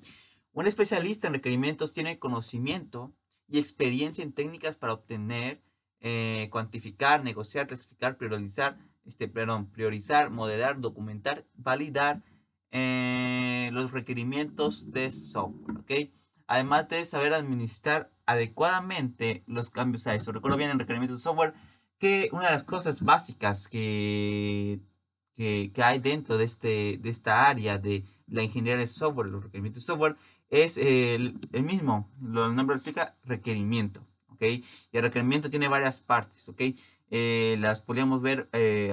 Un 0.52 0.66
especialista 0.66 1.28
en 1.28 1.34
requerimientos 1.34 1.92
tiene 1.92 2.18
conocimiento 2.18 3.12
y 3.46 3.58
experiencia 3.58 4.24
en 4.24 4.32
técnicas 4.32 4.76
para 4.76 4.92
obtener, 4.92 5.62
eh, 6.00 6.48
cuantificar, 6.50 7.24
negociar, 7.24 7.66
clasificar, 7.66 8.18
priorizar, 8.18 8.78
este, 9.08 9.26
perdón, 9.26 9.66
priorizar, 9.66 10.30
modelar, 10.30 10.80
documentar, 10.80 11.46
validar 11.54 12.22
eh, 12.70 13.70
los 13.72 13.92
requerimientos 13.92 14.92
de 14.92 15.10
software, 15.10 15.78
¿ok? 15.78 16.10
Además 16.46 16.88
de 16.88 17.04
saber 17.06 17.32
administrar 17.32 18.12
adecuadamente 18.26 19.42
los 19.46 19.70
cambios 19.70 20.06
a 20.06 20.14
eso. 20.14 20.32
Recuerdo 20.32 20.58
bien 20.58 20.70
en 20.70 20.78
requerimientos 20.78 21.20
de 21.20 21.22
software 21.22 21.54
que 21.98 22.28
una 22.32 22.46
de 22.46 22.52
las 22.52 22.64
cosas 22.64 23.00
básicas 23.02 23.68
que, 23.68 24.80
que, 25.34 25.72
hay 25.82 25.98
dentro 25.98 26.36
de, 26.36 26.44
este, 26.44 26.98
de 27.00 27.08
esta 27.08 27.48
área 27.48 27.78
de 27.78 28.04
la 28.26 28.42
ingeniería 28.42 28.78
de 28.78 28.86
software, 28.86 29.28
los 29.28 29.42
requerimientos 29.42 29.82
de 29.82 29.86
software, 29.86 30.16
es 30.50 30.76
el, 30.76 31.40
el 31.52 31.62
mismo, 31.62 32.10
el 32.20 32.54
nombre 32.54 32.66
lo 32.66 32.74
explica, 32.74 33.16
requerimiento, 33.24 34.06
¿ok? 34.28 34.42
Y 34.42 34.64
el 34.92 35.02
requerimiento 35.02 35.48
tiene 35.50 35.68
varias 35.68 36.00
partes, 36.00 36.48
¿ok? 36.48 36.62
Eh, 37.10 37.56
las 37.58 37.80
podríamos 37.80 38.22
ver 38.22 38.48
eh, 38.52 38.92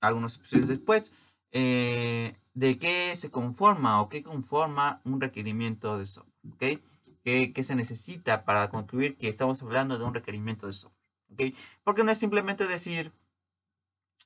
algunos 0.00 0.36
episodios 0.36 0.68
después, 0.68 1.12
de 1.52 2.78
qué 2.78 3.14
se 3.16 3.30
conforma 3.30 4.00
o 4.00 4.08
qué 4.08 4.22
conforma 4.22 5.00
un 5.04 5.20
requerimiento 5.20 5.98
de 5.98 6.06
software, 6.06 6.34
¿ok? 6.52 6.80
¿Qué, 7.24 7.62
se 7.62 7.74
necesita 7.74 8.44
para 8.44 8.68
concluir 8.68 9.16
que 9.16 9.28
estamos 9.28 9.62
hablando 9.62 9.98
de 9.98 10.04
un 10.04 10.14
requerimiento 10.14 10.66
de 10.66 10.74
software, 10.74 11.50
¿ok? 11.50 11.56
Porque 11.82 12.04
no 12.04 12.12
es 12.12 12.18
simplemente 12.18 12.66
decir, 12.66 13.12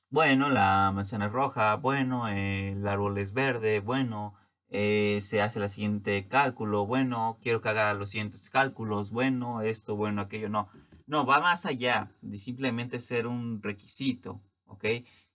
bueno, 0.09 0.49
la 0.49 0.91
manzana 0.93 1.27
es 1.27 1.31
roja, 1.31 1.75
bueno, 1.75 2.27
el 2.27 2.87
árbol 2.87 3.17
es 3.19 3.33
verde, 3.33 3.79
bueno, 3.79 4.33
eh, 4.69 5.19
se 5.21 5.41
hace 5.41 5.59
el 5.59 5.69
siguiente 5.69 6.27
cálculo, 6.27 6.85
bueno, 6.85 7.37
quiero 7.41 7.61
que 7.61 7.69
haga 7.69 7.93
los 7.93 8.09
siguientes 8.09 8.49
cálculos, 8.49 9.11
bueno, 9.11 9.61
esto, 9.61 9.95
bueno, 9.95 10.21
aquello, 10.21 10.49
no. 10.49 10.69
No, 11.09 11.25
va 11.25 11.39
más 11.39 11.65
allá 11.65 12.15
de 12.21 12.37
simplemente 12.37 12.99
ser 12.99 13.25
un 13.25 13.63
requisito, 13.63 14.43
¿ok? 14.67 14.85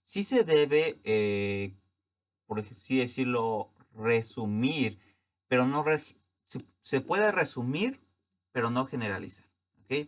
Sí 0.03 0.23
se 0.23 0.45
debe, 0.45 1.01
eh, 1.03 1.75
por 2.45 2.61
así 2.61 2.99
decirlo, 2.99 3.73
resumir, 3.93 4.97
pero 5.49 5.65
no 5.65 5.83
se, 6.79 7.01
puede 7.01 7.29
resumir, 7.33 7.99
pero 8.53 8.69
no 8.69 8.85
generalizar, 8.85 9.49
¿ok? 9.83 10.07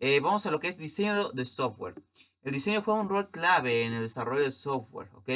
Eh, 0.00 0.18
vamos 0.18 0.46
a 0.46 0.50
lo 0.50 0.58
que 0.58 0.66
es 0.66 0.78
diseño 0.78 1.28
de 1.28 1.44
software. 1.44 1.94
El 2.42 2.50
diseño 2.50 2.82
juega 2.82 3.00
un 3.00 3.08
rol 3.08 3.30
clave 3.30 3.84
en 3.84 3.92
el 3.92 4.02
desarrollo 4.02 4.42
de 4.42 4.50
software, 4.50 5.10
¿ok? 5.14 5.30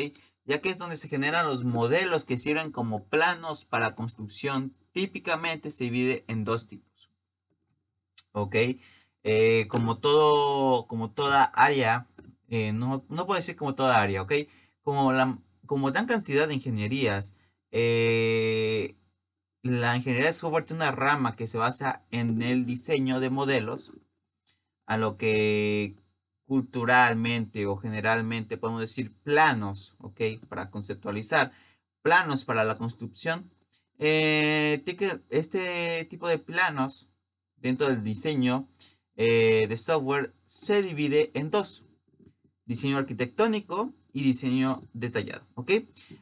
Ya 0.44 0.60
que 0.60 0.70
es 0.70 0.78
donde 0.78 0.96
se 0.96 1.06
generan 1.06 1.46
los 1.46 1.62
modelos 1.62 2.24
que 2.24 2.36
sirven 2.36 2.72
como 2.72 3.04
planos 3.04 3.64
para 3.64 3.94
construcción. 3.94 4.74
Típicamente 4.90 5.70
se 5.70 5.84
divide 5.84 6.24
en 6.26 6.42
dos 6.42 6.66
tipos, 6.66 7.12
¿ok? 8.32 8.56
Eh, 9.24 9.66
como, 9.68 9.98
todo, 9.98 10.86
como 10.88 11.12
toda 11.12 11.44
área, 11.44 12.08
eh, 12.48 12.72
no, 12.72 13.04
no, 13.08 13.26
puedo 13.26 13.38
decir 13.38 13.56
como 13.56 13.74
toda 13.74 14.00
área, 14.00 14.22
¿ok? 14.22 14.32
Como, 14.82 15.12
la, 15.12 15.38
como 15.66 15.92
gran 15.92 16.06
cantidad 16.06 16.48
de 16.48 16.54
ingenierías, 16.54 17.36
eh, 17.70 18.96
la 19.62 19.96
ingeniería 19.96 20.26
de 20.26 20.32
software 20.32 20.66
una 20.72 20.90
rama 20.90 21.36
que 21.36 21.46
se 21.46 21.58
basa 21.58 22.04
en 22.10 22.42
el 22.42 22.66
diseño 22.66 23.20
de 23.20 23.30
modelos, 23.30 23.92
a 24.86 24.96
lo 24.96 25.16
que 25.16 25.94
culturalmente 26.46 27.66
o 27.66 27.76
generalmente 27.76 28.58
podemos 28.58 28.80
decir 28.80 29.12
planos, 29.22 29.96
¿ok? 30.00 30.20
Para 30.48 30.70
conceptualizar, 30.70 31.52
planos 32.02 32.44
para 32.44 32.64
la 32.64 32.76
construcción. 32.76 33.50
Este 33.98 36.06
tipo 36.10 36.28
de 36.28 36.38
planos 36.38 37.08
dentro 37.56 37.86
del 37.86 38.02
diseño 38.02 38.68
eh, 39.24 39.68
de 39.68 39.76
software 39.76 40.34
se 40.44 40.82
divide 40.82 41.30
en 41.34 41.50
dos. 41.50 41.86
Diseño 42.64 42.98
arquitectónico 42.98 43.94
y 44.12 44.24
diseño 44.24 44.82
detallado, 44.94 45.46
¿ok? 45.54 45.70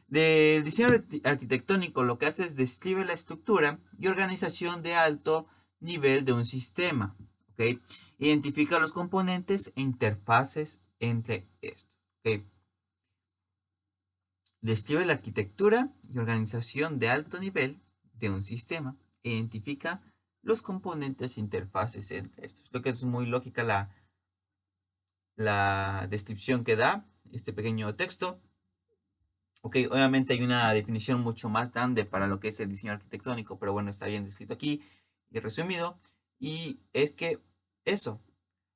Del 0.07 0.63
diseño 0.63 0.89
arquitectónico 1.23 2.03
lo 2.03 2.19
que 2.19 2.27
hace 2.27 2.43
es 2.43 2.55
describe 2.55 3.03
la 3.03 3.13
estructura 3.13 3.79
y 3.97 4.05
organización 4.05 4.83
de 4.83 4.93
alto 4.93 5.47
nivel 5.79 6.25
de 6.25 6.33
un 6.33 6.45
sistema, 6.45 7.17
¿ok? 7.53 7.81
Identifica 8.19 8.77
los 8.77 8.91
componentes 8.91 9.73
e 9.75 9.81
interfaces 9.81 10.79
entre 10.99 11.47
estos. 11.61 11.97
Describe 14.61 15.05
la 15.05 15.13
arquitectura 15.13 15.91
y 16.07 16.19
organización 16.19 16.99
de 16.99 17.09
alto 17.09 17.39
nivel 17.39 17.81
de 18.13 18.29
un 18.29 18.43
sistema. 18.43 18.95
Identifica 19.23 20.03
los 20.41 20.61
componentes 20.61 21.37
interfaces 21.37 22.11
entre 22.11 22.45
estos. 22.45 22.69
Creo 22.69 22.81
que 22.81 22.89
es 22.89 23.03
muy 23.03 23.25
lógica 23.25 23.63
la, 23.63 23.89
la 25.35 26.07
descripción 26.09 26.63
que 26.63 26.75
da 26.75 27.05
este 27.31 27.53
pequeño 27.53 27.95
texto. 27.95 28.41
Ok, 29.61 29.77
obviamente 29.91 30.33
hay 30.33 30.41
una 30.41 30.73
definición 30.73 31.21
mucho 31.21 31.47
más 31.47 31.71
grande 31.71 32.05
para 32.05 32.27
lo 32.27 32.39
que 32.39 32.47
es 32.47 32.59
el 32.59 32.69
diseño 32.69 32.93
arquitectónico, 32.93 33.59
pero 33.59 33.73
bueno, 33.73 33.91
está 33.91 34.07
bien 34.07 34.25
descrito 34.25 34.53
aquí 34.53 34.81
y 35.29 35.39
resumido. 35.39 35.99
Y 36.39 36.79
es 36.93 37.13
que 37.13 37.39
eso, 37.85 38.19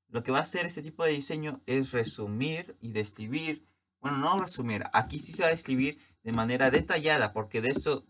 lo 0.10 0.22
que 0.22 0.32
va 0.32 0.40
a 0.40 0.42
hacer 0.42 0.68
este 0.68 0.84
tipo 0.84 1.04
de 1.04 1.12
diseño 1.12 1.62
es 1.66 1.92
resumir 1.92 2.78
y 2.80 2.92
describir, 2.92 3.66
bueno, 4.00 4.18
no 4.18 4.40
resumir, 4.40 4.84
aquí 4.94 5.18
sí 5.18 5.32
se 5.32 5.42
va 5.42 5.48
a 5.48 5.52
describir 5.52 5.98
de 6.22 6.32
manera 6.32 6.70
detallada, 6.70 7.34
porque 7.34 7.62
de 7.62 7.72
eso 7.72 8.06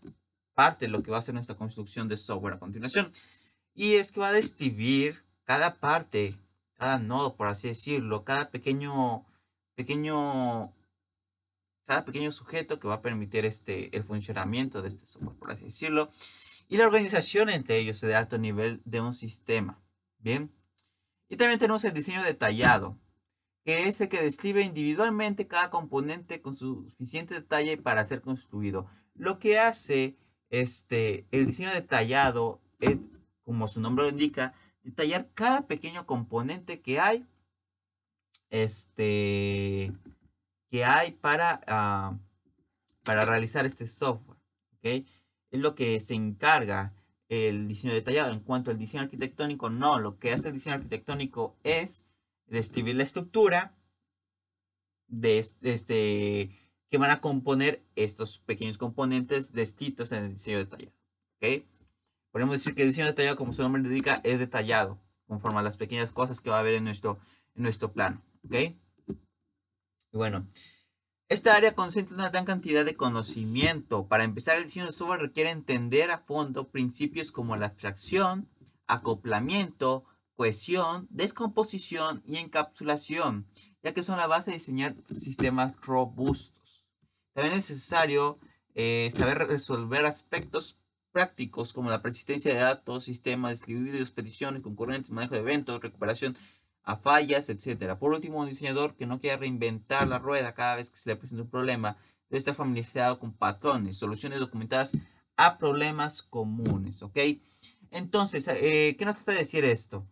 parte 0.54 0.88
lo 0.88 1.02
que 1.02 1.10
va 1.10 1.18
a 1.18 1.22
ser 1.22 1.34
nuestra 1.34 1.56
construcción 1.56 2.08
de 2.08 2.18
software 2.18 2.54
a 2.54 2.58
continuación. 2.58 3.10
Y 3.76 3.94
es 3.94 4.10
que 4.10 4.20
va 4.20 4.30
a 4.30 4.32
describir 4.32 5.22
cada 5.44 5.76
parte, 5.76 6.34
cada 6.74 6.98
nodo, 6.98 7.36
por 7.36 7.46
así 7.46 7.68
decirlo, 7.68 8.24
cada 8.24 8.50
pequeño 8.50 9.24
pequeño, 9.76 10.72
cada 11.84 12.04
pequeño 12.04 12.32
sujeto 12.32 12.80
que 12.80 12.88
va 12.88 12.94
a 12.94 13.02
permitir 13.02 13.44
este, 13.44 13.94
el 13.96 14.02
funcionamiento 14.02 14.82
de 14.82 14.88
este 14.88 15.06
software, 15.06 15.36
por 15.36 15.52
así 15.52 15.66
decirlo, 15.66 16.08
y 16.68 16.78
la 16.78 16.86
organización 16.86 17.48
entre 17.48 17.78
ellos 17.78 18.00
de 18.00 18.16
alto 18.16 18.38
nivel 18.38 18.82
de 18.84 19.00
un 19.00 19.12
sistema. 19.12 19.80
Bien. 20.18 20.50
Y 21.28 21.36
también 21.36 21.60
tenemos 21.60 21.84
el 21.84 21.92
diseño 21.92 22.22
detallado, 22.24 22.98
que 23.64 23.88
es 23.88 24.00
el 24.00 24.08
que 24.08 24.22
describe 24.22 24.62
individualmente 24.62 25.46
cada 25.46 25.70
componente 25.70 26.40
con 26.40 26.56
suficiente 26.56 27.34
detalle 27.34 27.76
para 27.76 28.04
ser 28.04 28.22
construido. 28.22 28.86
Lo 29.14 29.38
que 29.38 29.58
hace 29.58 30.16
este, 30.50 31.26
el 31.30 31.46
diseño 31.46 31.70
detallado 31.70 32.60
es, 32.80 32.98
como 33.46 33.68
su 33.68 33.80
nombre 33.80 34.04
lo 34.04 34.10
indica, 34.10 34.52
detallar 34.82 35.30
cada 35.32 35.66
pequeño 35.66 36.04
componente 36.04 36.82
que 36.82 37.00
hay 37.00 37.24
este, 38.50 39.92
que 40.68 40.84
hay 40.84 41.12
para, 41.12 41.60
ah, 41.66 42.18
para 43.04 43.24
realizar 43.24 43.64
este 43.64 43.86
software. 43.86 44.38
¿okay? 44.78 45.06
Es 45.50 45.60
lo 45.60 45.74
que 45.74 45.98
se 46.00 46.14
encarga 46.14 46.92
el 47.28 47.68
diseño 47.68 47.94
detallado. 47.94 48.32
En 48.32 48.40
cuanto 48.40 48.70
al 48.70 48.78
diseño 48.78 49.04
arquitectónico, 49.04 49.70
no. 49.70 49.98
Lo 50.00 50.18
que 50.18 50.32
hace 50.32 50.48
el 50.48 50.54
diseño 50.54 50.76
arquitectónico 50.76 51.56
es 51.62 52.04
describir 52.46 52.96
la 52.96 53.04
estructura 53.04 53.74
de 55.08 55.38
este, 55.38 56.50
que 56.88 56.98
van 56.98 57.10
a 57.10 57.20
componer 57.20 57.84
estos 57.94 58.40
pequeños 58.40 58.76
componentes 58.76 59.52
descritos 59.52 60.12
en 60.12 60.24
el 60.24 60.32
diseño 60.34 60.58
detallado. 60.58 60.92
¿okay? 61.36 61.66
Podemos 62.36 62.56
decir 62.56 62.74
que 62.74 62.82
el 62.82 62.88
diseño 62.88 63.06
detallado, 63.06 63.38
como 63.38 63.54
su 63.54 63.62
nombre 63.62 63.80
indica, 63.80 64.20
es 64.22 64.38
detallado, 64.38 65.00
conforme 65.26 65.60
a 65.60 65.62
las 65.62 65.78
pequeñas 65.78 66.12
cosas 66.12 66.42
que 66.42 66.50
va 66.50 66.56
a 66.56 66.60
haber 66.60 66.74
en 66.74 66.84
nuestro, 66.84 67.18
en 67.54 67.62
nuestro 67.62 67.94
plano. 67.94 68.20
¿Ok? 68.44 68.52
Y 69.06 69.16
bueno, 70.12 70.46
esta 71.30 71.54
área 71.54 71.74
concentra 71.74 72.14
una 72.14 72.28
gran 72.28 72.44
cantidad 72.44 72.84
de 72.84 72.94
conocimiento. 72.94 74.06
Para 74.06 74.24
empezar, 74.24 74.58
el 74.58 74.64
diseño 74.64 74.84
de 74.84 74.92
software 74.92 75.20
requiere 75.20 75.48
entender 75.48 76.10
a 76.10 76.18
fondo 76.18 76.68
principios 76.68 77.32
como 77.32 77.56
la 77.56 77.68
abstracción, 77.68 78.50
acoplamiento, 78.86 80.04
cohesión, 80.34 81.06
descomposición 81.08 82.22
y 82.26 82.36
encapsulación, 82.36 83.46
ya 83.82 83.94
que 83.94 84.02
son 84.02 84.18
la 84.18 84.26
base 84.26 84.50
de 84.50 84.58
diseñar 84.58 84.94
sistemas 85.14 85.72
robustos. 85.80 86.86
También 87.32 87.56
es 87.56 87.70
necesario 87.70 88.38
eh, 88.74 89.10
saber 89.16 89.38
resolver 89.38 90.04
aspectos 90.04 90.76
prácticos 91.16 91.72
como 91.72 91.88
la 91.88 92.02
persistencia 92.02 92.52
de 92.52 92.60
datos, 92.60 93.04
sistemas 93.04 93.52
distribuidos, 93.52 94.10
peticiones, 94.10 94.60
concurrentes, 94.60 95.10
manejo 95.10 95.32
de 95.32 95.40
eventos, 95.40 95.80
recuperación 95.80 96.36
a 96.82 96.98
fallas, 96.98 97.48
etc. 97.48 97.94
Por 97.98 98.12
último, 98.12 98.40
un 98.40 98.50
diseñador 98.50 98.96
que 98.96 99.06
no 99.06 99.18
quiera 99.18 99.38
reinventar 99.38 100.06
la 100.08 100.18
rueda 100.18 100.52
cada 100.52 100.76
vez 100.76 100.90
que 100.90 100.98
se 100.98 101.08
le 101.08 101.16
presenta 101.16 101.44
un 101.44 101.48
problema 101.48 101.96
debe 102.28 102.36
estar 102.36 102.54
familiarizado 102.54 103.18
con 103.18 103.32
patrones, 103.32 103.96
soluciones 103.96 104.40
documentadas 104.40 104.94
a 105.38 105.56
problemas 105.56 106.20
comunes, 106.20 107.02
¿ok? 107.02 107.16
Entonces, 107.90 108.46
eh, 108.48 108.94
¿qué 108.98 109.06
nos 109.06 109.14
trata 109.14 109.32
de 109.32 109.38
decir 109.38 109.64
esto? 109.64 110.06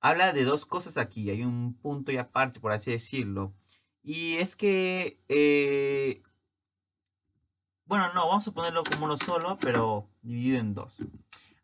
Habla 0.00 0.32
de 0.32 0.44
dos 0.44 0.64
cosas 0.64 0.96
aquí, 0.96 1.28
hay 1.28 1.42
un 1.42 1.74
punto 1.74 2.12
y 2.12 2.16
aparte, 2.16 2.60
por 2.60 2.72
así 2.72 2.92
decirlo. 2.92 3.52
Y 4.02 4.36
es 4.36 4.56
que, 4.56 5.20
eh, 5.28 6.22
bueno, 7.86 8.12
no, 8.14 8.26
vamos 8.26 8.46
a 8.48 8.52
ponerlo 8.52 8.82
como 8.84 9.06
uno 9.06 9.16
solo, 9.16 9.58
pero 9.60 10.08
dividido 10.22 10.58
en 10.58 10.74
dos. 10.74 10.98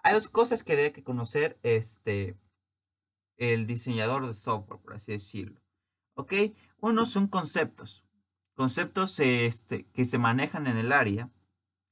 Hay 0.03 0.15
dos 0.15 0.29
cosas 0.29 0.63
que 0.63 0.77
debe 0.77 1.03
conocer 1.03 1.59
este, 1.63 2.37
el 3.37 3.67
diseñador 3.67 4.27
de 4.27 4.35
software, 4.35 4.81
por 4.81 4.95
así 4.95 5.13
decirlo. 5.13 5.61
¿Ok? 6.15 6.35
Uno 6.81 7.07
son 7.07 7.27
conceptos. 7.27 8.05
Conceptos 8.55 9.19
este, 9.21 9.87
que 9.93 10.05
se 10.05 10.19
manejan 10.19 10.67
en 10.67 10.77
el 10.77 10.93
área 10.93 11.31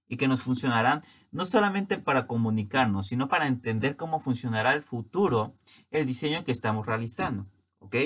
y 0.06 0.16
que 0.16 0.28
nos 0.28 0.42
funcionarán 0.42 1.02
no 1.30 1.44
solamente 1.44 1.98
para 1.98 2.26
comunicarnos, 2.26 3.06
sino 3.06 3.28
para 3.28 3.46
entender 3.46 3.96
cómo 3.96 4.20
funcionará 4.20 4.72
el 4.72 4.82
futuro, 4.82 5.54
el 5.90 6.06
diseño 6.06 6.44
que 6.44 6.52
estamos 6.52 6.86
realizando. 6.86 7.46
¿Ok? 7.78 7.96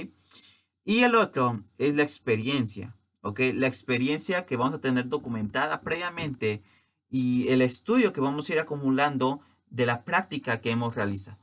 Y 0.84 1.02
el 1.02 1.14
otro 1.14 1.64
es 1.78 1.94
la 1.94 2.02
experiencia. 2.02 2.94
¿Ok? 3.24 3.40
La 3.54 3.66
experiencia 3.66 4.44
que 4.44 4.58
vamos 4.58 4.74
a 4.74 4.80
tener 4.82 5.08
documentada 5.08 5.80
previamente 5.80 6.62
y 7.08 7.48
el 7.48 7.62
estudio 7.62 8.12
que 8.12 8.20
vamos 8.20 8.48
a 8.48 8.52
ir 8.52 8.60
acumulando 8.60 9.40
de 9.70 9.86
la 9.86 10.04
práctica 10.04 10.60
que 10.60 10.70
hemos 10.70 10.94
realizado. 10.94 11.38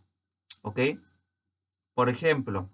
¿Ok? 0.61 0.79
Por 1.95 2.09
ejemplo, 2.09 2.69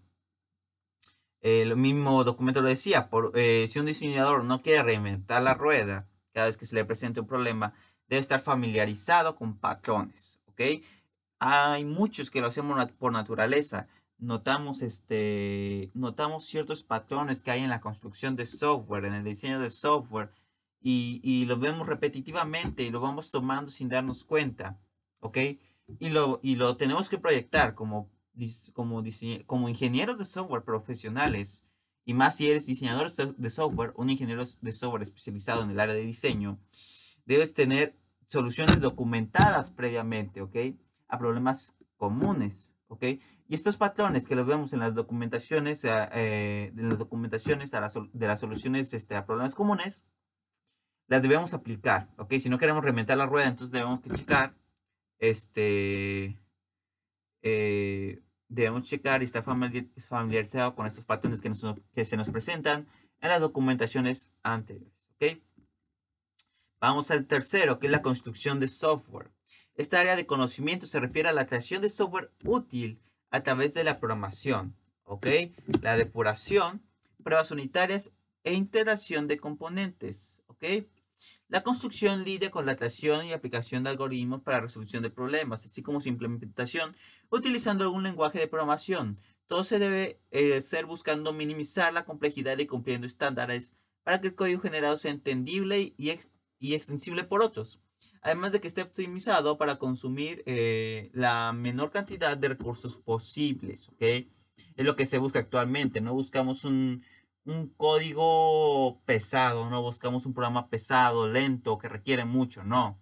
el 1.40 1.78
mismo 1.78 2.26
documento 2.26 2.62
lo 2.62 2.68
decía, 2.68 3.10
por, 3.10 3.32
eh, 3.36 3.68
si 3.70 3.80
un 3.80 3.86
diseñador 3.86 4.44
no 4.44 4.62
quiere 4.62 4.84
reinventar 4.84 5.42
la 5.42 5.54
rueda 5.54 6.10
cada 6.34 6.48
vez 6.48 6.58
que 6.58 6.66
se 6.66 6.76
le 6.76 6.84
presente 6.84 7.22
un 7.22 7.28
problema, 7.28 7.74
debe 8.10 8.20
estar 8.20 8.42
familiarizado 8.42 9.38
con 9.38 9.58
patrones, 9.58 10.42
¿ok? 10.48 10.62
Hay 11.40 11.86
muchos 11.86 12.30
que 12.30 12.42
lo 12.42 12.48
hacemos 12.48 12.92
por 12.92 13.14
naturaleza. 13.14 13.88
Notamos, 14.20 14.82
este, 14.82 15.92
notamos 15.94 16.46
ciertos 16.46 16.84
patrones 16.84 17.42
que 17.42 17.52
hay 17.52 17.62
en 17.62 17.70
la 17.70 17.82
construcción 17.82 18.36
de 18.36 18.46
software, 18.46 19.06
en 19.06 19.14
el 19.14 19.24
diseño 19.24 19.60
de 19.60 19.70
software, 19.70 20.32
y, 20.82 21.22
y 21.24 21.46
lo 21.46 21.58
vemos 21.58 21.88
repetitivamente 21.88 22.84
y 22.84 22.90
lo 22.90 23.00
vamos 23.00 23.30
tomando 23.30 23.70
sin 23.70 23.90
darnos 23.90 24.24
cuenta, 24.24 24.80
¿ok? 25.20 25.38
Y 26.00 26.10
lo, 26.10 26.40
y 26.42 26.56
lo 26.56 26.78
tenemos 26.78 27.10
que 27.10 27.18
proyectar 27.18 27.76
como 27.76 28.10
como, 28.74 29.04
como 29.46 29.70
ingenieros 29.70 30.18
de 30.18 30.26
software 30.26 30.64
profesionales, 30.64 31.66
y 32.06 32.14
más 32.14 32.38
si 32.38 32.50
eres 32.50 32.68
diseñador 32.68 33.12
de 33.12 33.50
software, 33.50 33.94
un 33.96 34.10
ingeniero 34.10 34.44
de 34.62 34.72
software 34.72 35.02
especializado 35.02 35.64
en 35.64 35.72
el 35.72 35.80
área 35.80 35.96
de 35.96 36.02
diseño, 36.02 36.60
debes 37.26 37.54
tener 37.54 37.98
soluciones 38.26 38.80
documentadas 38.80 39.72
previamente, 39.72 40.42
¿ok? 40.42 40.56
A 41.08 41.18
problemas 41.18 41.74
comunes, 41.98 42.72
¿ok? 42.88 43.04
Y 43.04 43.56
estos 43.56 43.78
patrones 43.78 44.26
que 44.26 44.36
los 44.36 44.48
vemos 44.48 44.74
en 44.74 44.80
las 44.80 44.96
documentaciones, 44.96 45.84
eh, 45.84 45.90
eh 46.12 46.72
de 46.74 46.84
las 46.84 46.98
documentaciones 46.98 47.72
de 47.72 48.28
las 48.28 48.40
soluciones 48.40 48.94
este, 48.94 49.16
a 49.16 49.26
problemas 49.26 49.56
comunes, 49.56 50.04
las 51.08 51.22
debemos 51.22 51.54
aplicar, 51.54 52.10
¿ok? 52.18 52.34
Si 52.40 52.50
no 52.50 52.58
queremos 52.58 52.84
reinventar 52.84 53.18
la 53.18 53.26
rueda, 53.26 53.48
entonces 53.48 53.72
debemos 53.72 54.02
checar, 54.02 54.56
este, 55.20 56.38
eh, 57.42 58.22
debemos 58.50 58.84
checar 58.84 59.22
y 59.22 59.26
estar 59.26 59.44
familiarizado 59.44 60.76
con 60.76 60.86
estos 60.86 61.06
patrones 61.06 61.42
que, 61.42 61.52
que 61.94 62.06
se 62.06 62.18
nos 62.18 62.30
presentan 62.30 62.88
en 63.22 63.30
las 63.30 63.40
documentaciones 63.40 64.34
anteriores. 64.44 65.10
¿ok? 65.16 65.40
Vamos 66.80 67.10
al 67.10 67.26
tercero, 67.26 67.80
que 67.80 67.88
es 67.88 67.92
la 67.92 68.02
construcción 68.02 68.60
de 68.60 68.68
software. 68.68 69.32
Esta 69.78 70.00
área 70.00 70.16
de 70.16 70.26
conocimiento 70.26 70.86
se 70.88 71.00
refiere 71.00 71.30
a 71.30 71.34
la 71.34 71.48
creación 71.48 71.82
de 71.82 71.90
software 71.90 72.32
útil 72.44 73.00
a 73.30 73.42
través 73.44 73.74
de 73.74 73.84
la 73.84 74.00
programación, 74.00 74.76
¿ok? 75.04 75.28
La 75.82 75.96
depuración, 75.96 76.82
pruebas 77.24 77.52
unitarias 77.52 78.12
e 78.44 78.54
integración 78.54 79.28
de 79.28 79.38
componentes, 79.38 80.42
¿ok? 80.48 80.64
La 81.48 81.64
construcción 81.64 82.24
lidia 82.24 82.52
con 82.52 82.66
la 82.66 82.76
creación 82.76 83.26
y 83.26 83.34
aplicación 83.34 83.84
de 83.84 83.92
algoritmos 83.92 84.42
para 84.42 84.62
resolución 84.62 85.04
de 85.04 85.10
problemas, 85.10 85.66
así 85.66 85.82
como 85.82 86.02
su 86.02 86.10
implementación 86.10 86.96
utilizando 87.30 87.84
algún 87.84 88.04
lenguaje 88.04 88.40
de 88.40 88.48
programación. 88.48 89.18
Todo 89.48 89.64
se 89.64 89.80
debe 89.80 90.20
eh, 90.32 90.58
hacer 90.58 90.86
buscando 90.86 91.34
minimizar 91.34 91.94
la 91.94 92.06
complejidad 92.06 92.58
y 92.58 92.66
cumpliendo 92.66 93.08
estándares 93.08 93.74
para 94.04 94.22
que 94.22 94.28
el 94.28 94.36
código 94.36 94.62
generado 94.62 94.98
sea 94.98 95.12
entendible 95.12 95.94
y, 95.98 96.10
extensible 96.74 97.24
por 97.24 97.42
otros. 97.42 97.80
Además 98.22 98.52
de 98.52 98.62
que 98.62 98.68
esté 98.68 98.82
optimizado 98.82 99.58
para 99.58 99.78
consumir 99.78 100.44
eh, 100.46 101.10
la 101.14 101.54
menor 101.54 101.92
cantidad 101.92 102.38
de 102.38 102.50
recursos 102.50 102.98
posibles. 102.98 103.92
Es 104.00 104.26
lo 104.78 104.96
que 104.96 105.06
se 105.06 105.18
busca 105.18 105.40
actualmente. 105.40 106.02
No 106.02 106.14
buscamos 106.14 106.64
un, 106.66 107.04
un 107.48 107.70
código 107.70 109.02
pesado, 109.06 109.70
no 109.70 109.82
buscamos 109.82 110.26
un 110.26 110.34
programa 110.34 110.70
pesado, 110.70 111.28
lento, 111.28 111.78
que 111.78 111.88
requiere 111.90 112.26
mucho, 112.26 112.64
no. 112.64 113.00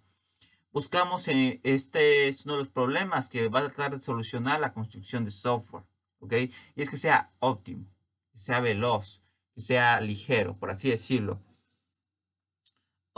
Buscamos, 0.72 1.26
eh, 1.28 1.60
este 1.64 2.28
es 2.28 2.44
uno 2.44 2.54
de 2.54 2.58
los 2.58 2.68
problemas 2.68 3.28
que 3.28 3.48
va 3.48 3.60
a 3.60 3.68
tratar 3.68 3.96
de 3.96 4.02
solucionar 4.02 4.60
la 4.60 4.72
construcción 4.72 5.24
de 5.24 5.30
software, 5.30 5.84
¿ok? 6.20 6.32
Y 6.76 6.82
es 6.82 6.90
que 6.90 6.96
sea 6.96 7.32
óptimo, 7.40 7.86
sea 8.34 8.60
veloz, 8.60 9.22
sea 9.56 10.00
ligero, 10.00 10.56
por 10.58 10.70
así 10.70 10.90
decirlo. 10.90 11.40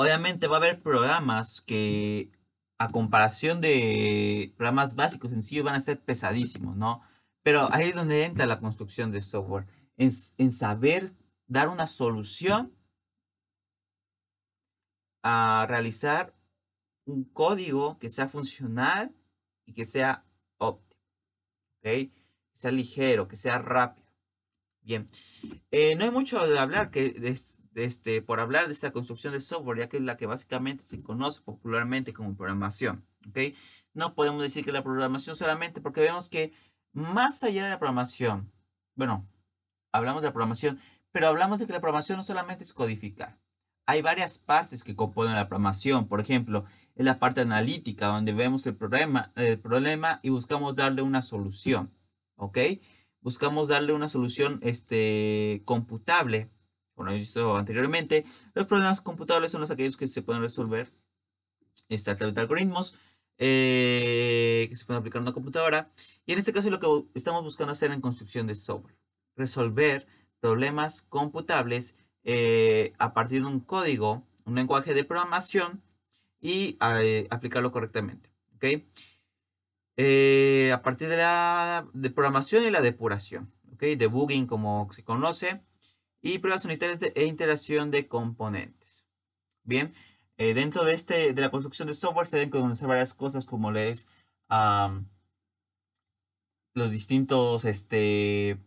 Obviamente 0.01 0.47
va 0.47 0.59
a 0.59 0.61
haber 0.61 0.81
programas 0.81 1.61
que 1.61 2.31
a 2.79 2.89
comparación 2.89 3.61
de 3.61 4.55
programas 4.57 4.95
básicos 4.95 5.33
en 5.33 5.43
sí 5.43 5.61
van 5.61 5.75
a 5.75 5.81
ser 5.81 6.01
pesadísimos, 6.01 6.77
¿no? 6.77 7.03
Pero 7.43 7.69
ahí 7.73 7.89
es 7.89 7.97
donde 7.97 8.25
entra 8.25 8.47
la 8.47 8.61
construcción 8.61 9.11
de 9.11 9.23
software 9.23 9.67
en, 9.97 10.53
saber 10.53 11.11
dar 11.49 11.69
una 11.69 11.89
solución 11.89 12.73
a 15.25 15.67
realizar 15.69 16.33
un 17.05 17.25
código 17.25 17.99
que 17.99 18.09
sea 18.09 18.29
funcional 18.29 19.13
y 19.67 19.73
que 19.73 19.85
sea 19.85 20.25
óptimo. 20.59 21.03
Que 21.83 22.13
sea 22.53 22.71
ligero, 22.71 23.27
que 23.27 23.35
sea 23.35 23.59
rápido. 23.59 24.07
Bien. 24.81 25.07
Eh, 25.73 25.97
no 25.97 26.05
hay 26.05 26.13
mucho 26.13 26.47
de 26.47 26.57
hablar 26.57 26.93
que 26.93 27.11
de, 27.11 27.37
este, 27.75 28.23
por 28.23 28.41
hablar 28.41 28.67
de 28.67 28.73
esta 28.73 28.93
construcción 28.93 29.33
de 29.33 29.41
software, 29.41 29.79
ya 29.79 29.89
que 29.89 29.99
es 29.99 30.03
la 30.03 30.17
que 30.17 30.27
básicamente 30.27 30.85
se 30.85 31.03
conoce 31.03 31.41
popularmente 31.43 32.13
como 32.13 32.37
programación. 32.37 33.05
¿okay? 33.29 33.55
No 33.95 34.15
podemos 34.15 34.43
decir 34.43 34.65
que 34.65 34.73
la 34.73 34.83
programación 34.83 35.37
solamente 35.37 35.81
porque 35.81 36.01
vemos 36.01 36.29
que 36.29 36.53
más 36.93 37.43
allá 37.43 37.65
de 37.65 37.71
la 37.71 37.79
programación, 37.79 38.51
bueno, 38.95 39.27
hablamos 39.93 40.23
de 40.23 40.29
la 40.29 40.33
programación, 40.33 40.79
pero 41.13 41.29
hablamos 41.29 41.59
de 41.59 41.67
que 41.67 41.73
la 41.73 41.81
programación 41.81 42.19
no 42.19 42.25
solamente 42.25 42.65
es 42.65 42.73
codificar. 42.73 43.39
Hay 43.87 44.03
varias 44.03 44.39
partes 44.39 44.85
que 44.85 44.95
componen 44.95 45.35
la 45.35 45.49
programación. 45.49 46.09
Por 46.09 46.21
ejemplo, 46.21 46.67
es 46.95 47.07
la 47.07 47.19
parte 47.19 47.41
analítica, 47.41 48.09
donde 48.09 48.33
vemos 48.33 48.67
el 48.67 48.77
problema, 48.77 49.33
el 49.35 49.59
problema 49.59 50.21
y 50.23 50.29
buscamos 50.29 50.77
darle 50.77 51.01
una 51.01 51.23
solución. 51.23 51.91
¿Ok? 52.37 52.59
Buscamos 53.23 53.69
darle 53.69 53.95
una 53.95 54.09
solución 54.09 54.61
este, 54.63 55.63
computable. 55.65 56.51
Como 56.99 57.13
he 57.13 57.15
visto 57.15 57.57
anteriormente, 57.57 58.25
los 58.55 58.67
problemas 58.67 59.01
computables 59.01 59.53
son 59.53 59.61
los 59.61 59.71
aquellos 59.71 59.97
que 59.97 60.09
se 60.09 60.21
pueden 60.21 60.43
resolver 60.43 60.91
este, 61.89 62.11
a 62.11 62.17
través 62.17 62.35
de 62.35 62.41
algoritmos 62.41 62.97
eh, 63.39 64.67
que 64.69 64.75
se 64.75 64.85
pueden 64.85 64.99
aplicar 64.99 65.21
en 65.21 65.29
una 65.29 65.33
computadora. 65.33 65.89
Y 66.27 66.33
en 66.33 66.41
este 66.41 66.53
caso 66.53 66.71
lo 66.71 66.81
que 66.81 67.09
estamos 67.15 67.45
buscando 67.45 67.71
hacer 67.71 67.93
en 67.93 68.01
construcción 68.01 68.49
de 68.49 68.57
software 68.57 68.97
resolver 69.37 70.09
problemas 70.41 71.03
computables 71.03 71.95
eh, 72.25 72.95
a 72.99 73.15
partir 73.15 73.43
de 73.43 73.47
un 73.47 73.61
código, 73.61 74.27
un 74.45 74.57
lenguaje 74.57 74.93
de 74.93 75.05
programación 75.05 75.81
y 76.41 76.79
eh, 76.81 77.29
aplicarlo 77.31 77.71
correctamente. 77.71 78.29
¿okay? 78.57 78.89
Eh, 79.97 80.73
a 80.75 80.83
partir 80.83 81.09
de 81.09 81.19
la 81.19 81.87
programación 82.13 82.65
y 82.65 82.71
la 82.71 82.81
depuración. 82.81 83.53
¿okay? 83.73 83.95
Debugging 83.95 84.49
como 84.49 84.89
se 84.93 85.05
conoce 85.05 85.63
y 86.21 86.39
pruebas 86.39 86.65
unitarias 86.65 87.01
de, 87.01 87.13
e 87.17 87.25
integración 87.25 87.91
de 87.91 88.09
componentes. 88.09 89.07
Bien, 89.65 89.93
dentro 90.37 90.85
de, 90.85 90.95
este, 90.95 91.33
de 91.33 91.43
la 91.43 91.51
construcción 91.51 91.89
de 91.89 91.95
software 91.95 92.27
se 92.27 92.37
deben 92.37 92.51
conocer 92.51 92.89
varias 92.89 93.15
cosas 93.15 93.45
como 93.47 93.71
les 93.71 94.09
los 96.79 96.91
distintos 96.91 97.65
este, 97.65 98.59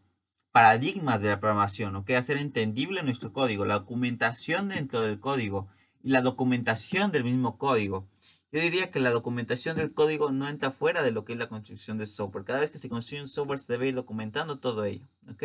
paradigmas 0.51 1.21
de 1.21 1.29
la 1.29 1.39
programación, 1.39 1.95
¿ok? 1.95 2.11
Hacer 2.11 2.37
entendible 2.37 3.03
nuestro 3.03 3.33
código, 3.33 3.65
la 3.65 3.79
documentación 3.79 4.69
dentro 4.69 5.01
del 5.01 5.19
código 5.19 5.69
y 6.03 6.09
la 6.09 6.21
documentación 6.21 7.11
del 7.11 7.23
mismo 7.23 7.57
código. 7.57 8.07
Yo 8.51 8.59
diría 8.59 8.91
que 8.91 8.99
la 8.99 9.11
documentación 9.11 9.77
del 9.77 9.93
código 9.93 10.31
no 10.31 10.49
entra 10.49 10.71
fuera 10.71 11.03
de 11.03 11.11
lo 11.11 11.23
que 11.23 11.33
es 11.33 11.39
la 11.39 11.47
construcción 11.47 11.97
de 11.97 12.05
software. 12.05 12.43
Cada 12.43 12.59
vez 12.59 12.69
que 12.69 12.79
se 12.79 12.89
construye 12.89 13.21
un 13.21 13.29
software 13.29 13.59
se 13.59 13.71
debe 13.71 13.87
ir 13.87 13.95
documentando 13.95 14.59
todo 14.59 14.83
ello, 14.83 15.07
¿ok? 15.31 15.43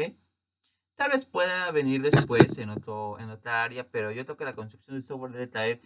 Tal 0.97 1.11
vez 1.11 1.25
pueda 1.25 1.71
venir 1.71 2.03
después 2.03 2.59
en, 2.59 2.71
otro, 2.71 3.21
en 3.21 3.31
otra 3.31 3.63
área, 3.63 3.89
pero 3.89 4.11
yo 4.11 4.25
creo 4.25 4.37
que 4.37 4.45
la 4.45 4.55
construcción 4.55 4.97
de 4.97 5.03
software 5.03 5.33
debe 5.33 5.47
traer 5.47 5.81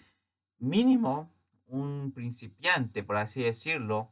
mínimo 0.58 1.30
un 1.66 2.12
principiante, 2.12 3.02
por 3.02 3.16
así 3.16 3.42
decirlo, 3.42 4.10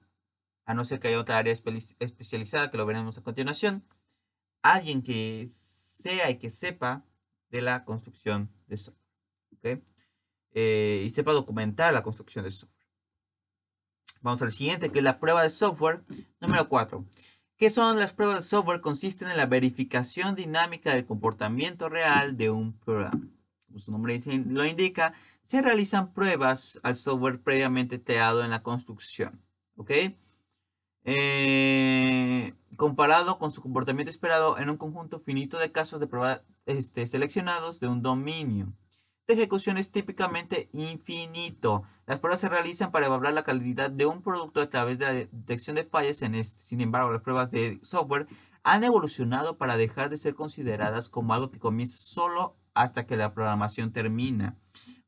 a 0.65 0.75
no 0.75 0.85
ser 0.85 1.01
que 1.01 1.09
haya 1.09 1.21
otra 1.21 1.39
área 1.39 1.53
especializada 1.53 2.71
que 2.71 2.77
lo 2.77 2.85
veremos 2.85 3.17
a 3.17 3.23
continuación 3.23 3.85
alguien 4.63 5.03
que 5.03 5.45
sea 5.47 6.31
y 6.31 6.39
que 6.39 6.51
sepa 6.51 7.05
de 7.51 7.63
la 7.63 7.85
construcción 7.85 8.51
de 8.67 8.77
software. 8.77 9.13
¿okay? 9.57 9.83
Eh, 10.53 11.03
y 11.07 11.11
sepa 11.11 11.33
documentar 11.33 11.93
la 11.93 12.03
construcción 12.03 12.45
de 12.45 12.51
software. 12.51 12.89
Vamos 14.21 14.43
al 14.43 14.51
siguiente, 14.51 14.91
que 14.91 14.99
es 14.99 15.05
la 15.05 15.21
prueba 15.21 15.43
de 15.43 15.51
software 15.51 16.03
número 16.41 16.69
4. 16.69 17.05
¿Qué 17.59 17.71
son 17.71 17.99
las 17.99 18.13
pruebas 18.13 18.37
de 18.37 18.43
software? 18.43 18.81
Consisten 18.81 19.29
en 19.29 19.37
la 19.37 19.47
verificación 19.47 20.37
dinámica 20.37 20.95
del 20.95 21.05
comportamiento 21.05 21.89
real 21.89 22.37
de 22.37 22.51
un 22.51 22.73
programa. 22.73 23.21
Como 23.67 23.81
su 23.81 23.91
nombre 23.91 24.21
lo 24.47 24.65
indica, 24.65 25.13
se 25.43 25.61
realizan 25.61 26.13
pruebas 26.13 26.79
al 26.85 26.95
software 26.95 27.43
previamente 27.43 28.01
creado 28.01 28.45
en 28.45 28.51
la 28.51 28.63
construcción. 28.63 29.43
¿Ok? 29.75 29.91
Eh, 31.03 32.55
comparado 32.77 33.39
con 33.39 33.51
su 33.51 33.61
comportamiento 33.61 34.11
esperado 34.11 34.57
en 34.59 34.71
un 34.71 34.77
conjunto 34.77 35.19
finito 35.19 35.59
de 35.59 35.73
casos 35.73 35.99
de 35.99 36.07
prueba 36.07 36.45
este, 36.67 37.09
seleccionados 37.09 37.81
de 37.81 37.89
un 37.89 38.03
dominio. 38.03 38.73
De 39.29 39.35
ejecución 39.35 39.77
es 39.77 39.91
típicamente 39.91 40.71
infinito. 40.73 41.83
Las 42.07 42.19
pruebas 42.19 42.41
se 42.41 42.49
realizan 42.49 42.91
para 42.91 43.05
evaluar 43.05 43.35
la 43.35 43.45
calidad 43.45 43.91
de 43.91 44.07
un 44.07 44.23
producto 44.23 44.63
a 44.63 44.71
través 44.71 44.99
de 44.99 45.05
la 45.05 45.13
detección 45.13 45.77
de 45.77 45.85
fallas 45.85 46.23
en 46.23 46.35
este. 46.35 46.63
Sin 46.63 46.81
embargo, 46.81 47.13
las 47.13 47.21
pruebas 47.21 47.51
de 47.51 47.79
software 47.83 48.27
han 48.63 48.85
evolucionado 48.85 49.59
para 49.59 49.77
dejar 49.77 50.09
de 50.09 50.17
ser 50.17 50.35
consideradas 50.35 51.11
como 51.11 51.35
algo 51.35 51.51
que 51.51 51.59
comienza 51.59 51.99
solo 51.99 52.57
hasta 52.73 53.07
que 53.07 53.19
la 53.19 53.35
programación 53.35 53.93
termina, 53.93 54.57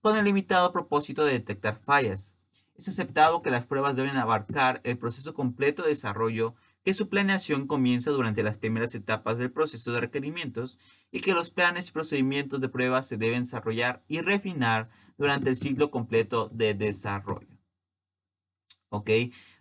con 0.02 0.14
el 0.18 0.26
limitado 0.26 0.70
propósito 0.70 1.24
de 1.24 1.32
detectar 1.32 1.78
fallas. 1.78 2.36
Es 2.76 2.88
aceptado 2.88 3.40
que 3.40 3.50
las 3.50 3.64
pruebas 3.64 3.96
deben 3.96 4.18
abarcar 4.18 4.82
el 4.84 4.98
proceso 4.98 5.32
completo 5.32 5.82
de 5.82 5.90
desarrollo, 5.90 6.54
que 6.82 6.94
su 6.94 7.08
planeación 7.08 7.66
comienza 7.66 8.10
durante 8.10 8.42
las 8.42 8.56
primeras 8.56 8.94
etapas 8.94 9.38
del 9.38 9.52
proceso 9.52 9.92
de 9.92 10.00
requerimientos 10.00 10.78
y 11.10 11.20
que 11.20 11.34
los 11.34 11.50
planes 11.50 11.88
y 11.88 11.92
procedimientos 11.92 12.60
de 12.60 12.68
pruebas 12.68 13.06
se 13.06 13.16
deben 13.16 13.44
desarrollar 13.44 14.02
y 14.08 14.20
refinar 14.20 14.88
durante 15.18 15.50
el 15.50 15.56
ciclo 15.56 15.90
completo 15.90 16.48
de 16.48 16.74
desarrollo. 16.74 17.58
¿Ok? 18.88 19.10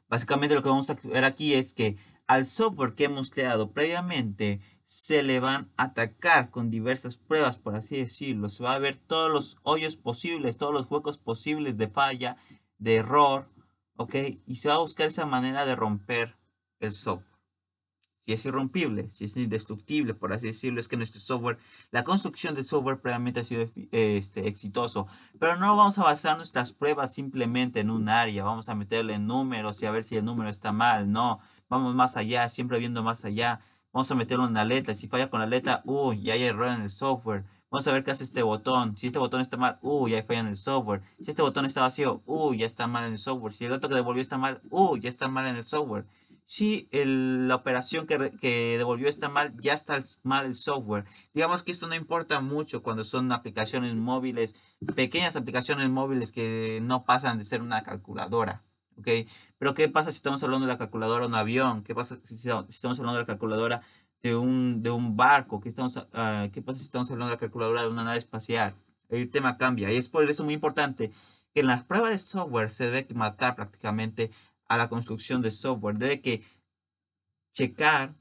Básicamente 0.08 0.56
lo 0.56 0.64
que 0.64 0.70
vamos 0.70 0.90
a 0.90 0.96
ver 1.04 1.26
aquí 1.26 1.54
es 1.54 1.74
que 1.74 1.98
al 2.26 2.46
software 2.46 2.96
que 2.96 3.06
hemos 3.06 3.30
creado 3.32 3.72
previamente 3.74 4.62
se 4.86 5.22
le 5.22 5.40
van 5.40 5.72
a 5.78 5.84
atacar 5.84 6.50
con 6.50 6.72
diversas 6.72 7.18
pruebas, 7.18 7.58
por 7.58 7.76
así 7.76 7.98
decirlo. 7.98 8.50
Se 8.50 8.64
va 8.64 8.74
a 8.74 8.80
ver 8.80 8.98
todos 8.98 9.32
los 9.32 9.58
hoyos 9.62 9.96
posibles, 9.96 10.58
todos 10.58 10.74
los 10.74 10.90
huecos 10.90 11.20
posibles 11.20 11.78
de 11.78 11.90
falla, 11.90 12.38
de 12.80 12.96
error, 12.96 13.52
¿ok? 13.98 14.16
Y 14.48 14.56
se 14.56 14.70
va 14.70 14.76
a 14.76 14.80
buscar 14.80 15.08
esa 15.08 15.28
manera 15.28 15.68
de 15.68 15.76
romper 15.76 16.39
el 16.80 16.92
software. 16.92 17.30
Si 18.22 18.34
es 18.34 18.46
irrompible, 18.46 19.10
si 19.10 19.26
es 19.26 19.38
indestructible, 19.38 20.14
por 20.14 20.34
así 20.34 20.48
decirlo, 20.48 20.80
es 20.80 20.88
que 20.88 20.98
nuestro 20.98 21.22
software, 21.22 21.58
la 21.92 22.04
construcción 22.04 22.54
del 22.54 22.66
software 22.66 23.00
previamente 23.00 23.40
ha 23.40 23.44
sido 23.44 23.68
este, 23.92 24.48
exitoso. 24.48 25.08
Pero 25.40 25.56
no 25.56 25.76
vamos 25.76 25.98
a 25.98 26.04
basar 26.04 26.36
nuestras 26.36 26.74
pruebas 26.74 27.14
simplemente 27.14 27.80
en 27.80 27.90
un 27.90 28.10
área, 28.10 28.44
vamos 28.44 28.68
a 28.68 28.76
meterle 28.76 29.18
números 29.20 29.82
y 29.82 29.86
a 29.86 29.92
ver 29.92 30.04
si 30.04 30.18
el 30.18 30.26
número 30.26 30.50
está 30.50 30.72
mal, 30.74 31.12
no 31.12 31.40
vamos 31.70 31.96
más 31.96 32.18
allá, 32.18 32.50
siempre 32.50 32.78
viendo 32.80 33.04
más 33.04 33.24
allá. 33.24 33.62
Vamos 33.92 34.12
a 34.12 34.16
meterlo 34.16 34.46
en 34.46 34.54
la 34.54 34.66
letra. 34.66 34.94
Si 34.94 35.08
falla 35.08 35.30
con 35.30 35.40
la 35.40 35.48
letra, 35.48 35.82
uy, 35.86 36.22
ya 36.22 36.34
hay 36.34 36.44
error 36.44 36.68
en 36.68 36.84
el 36.84 36.90
software. 36.90 37.46
Vamos 37.72 37.88
a 37.88 37.92
ver 37.92 38.04
qué 38.04 38.12
hace 38.12 38.24
este 38.24 38.44
botón. 38.44 38.98
Si 38.98 39.08
este 39.08 39.18
botón 39.18 39.42
está 39.42 39.58
mal, 39.58 39.80
uy, 39.82 40.12
ya 40.12 40.18
hay 40.18 40.24
falla 40.24 40.42
en 40.42 40.48
el 40.48 40.58
software. 40.58 41.02
Si 41.22 41.32
este 41.32 41.42
botón 41.42 41.66
está 41.66 41.82
vacío, 41.82 42.22
uy, 42.26 42.60
ya 42.60 42.66
está 42.66 42.86
mal 42.86 43.06
en 43.06 43.14
el 43.14 43.18
software. 43.18 43.54
Si 43.54 43.66
el 43.66 43.72
dato 43.72 43.90
que 43.90 43.96
devolvió 43.96 44.22
está 44.22 44.38
mal, 44.38 44.62
uy, 44.70 45.00
ya 45.00 45.10
está 45.10 45.28
mal 45.28 45.48
en 45.48 45.56
el 45.56 45.66
software. 45.66 46.06
Si 46.50 46.90
la 46.92 47.54
operación 47.54 48.08
que, 48.08 48.32
que, 48.42 48.76
devolvió 48.80 49.08
está 49.08 49.30
mal, 49.30 49.54
ya 49.60 49.74
está 49.76 50.04
mal 50.24 50.48
el 50.48 50.56
software. 50.56 51.06
Digamos 51.32 51.62
que 51.62 51.72
esto 51.72 51.88
no 51.88 51.94
importa 51.94 52.42
mucho 52.42 52.82
cuando 52.82 53.04
son 53.04 53.32
aplicaciones 53.32 53.94
móviles, 53.94 54.56
pequeñas 54.96 55.36
aplicaciones 55.36 55.88
móviles 55.92 56.32
que 56.32 56.80
no 56.82 57.06
pasan 57.06 57.38
de 57.38 57.46
ser 57.46 57.62
una 57.62 57.84
calculadora. 57.84 58.64
Pero 59.60 59.76
¿qué 59.76 59.90
pasa 59.90 60.12
si 60.12 60.16
estamos 60.18 60.42
hablando 60.42 60.66
de 60.66 60.74
la 60.74 60.80
calculadora 60.80 61.22
de 61.22 61.28
un 61.28 61.36
avión? 61.36 61.84
¿Qué 61.84 61.94
pasa 61.94 62.18
si, 62.24 62.34
estamos 62.34 62.98
hablando 62.98 63.20
de 63.20 63.20
la 63.20 63.28
calculadora 63.28 63.84
de 64.24 64.36
un, 64.36 64.82
de 64.82 64.90
un 64.90 65.16
barco? 65.16 65.62
¿Qué, 65.62 65.70
estamos, 65.70 65.98
uh, 65.98 66.50
¿Qué 66.52 66.64
pasa 66.64 66.80
si 66.80 66.86
estamos 66.86 67.12
hablando 67.12 67.30
de 67.30 67.36
la 67.36 67.40
calculadora 67.40 67.84
de 67.84 67.90
una 67.90 68.04
nave 68.04 68.18
espacial? 68.18 68.74
El 69.08 69.30
tema 69.30 69.60
cambia 69.60 69.92
y 69.92 69.98
es 69.98 70.10
por 70.10 70.28
eso 70.28 70.44
muy 70.44 70.56
importante 70.56 71.12
que 71.54 71.62
en 71.62 71.68
las 71.68 71.84
pruebas 71.84 72.12
de 72.12 72.18
software 72.18 72.70
se 72.72 72.90
debe 72.90 73.14
matar 73.14 73.56
prácticamente 73.56 74.32
a 74.70 74.78
la 74.78 74.88
construcción 74.88 75.42
de 75.42 75.52
software. 75.52 75.98
Debe 75.98 76.22
que 76.22 76.44
checar 77.52 78.16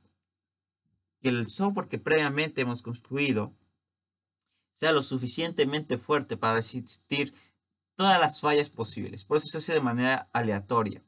que 1.20 1.28
el 1.28 1.48
software 1.48 1.88
que 1.88 1.98
previamente 1.98 2.62
hemos 2.62 2.82
construido 2.82 3.52
sea 4.72 4.92
lo 4.92 5.02
suficientemente 5.02 5.98
fuerte 5.98 6.36
para 6.36 6.54
resistir 6.54 7.34
todas 7.94 8.20
las 8.20 8.40
fallas 8.40 8.70
posibles. 8.70 9.24
Por 9.24 9.36
eso 9.36 9.48
se 9.48 9.58
hace 9.58 9.74
de 9.74 9.80
manera 9.80 10.28
aleatoria. 10.32 11.02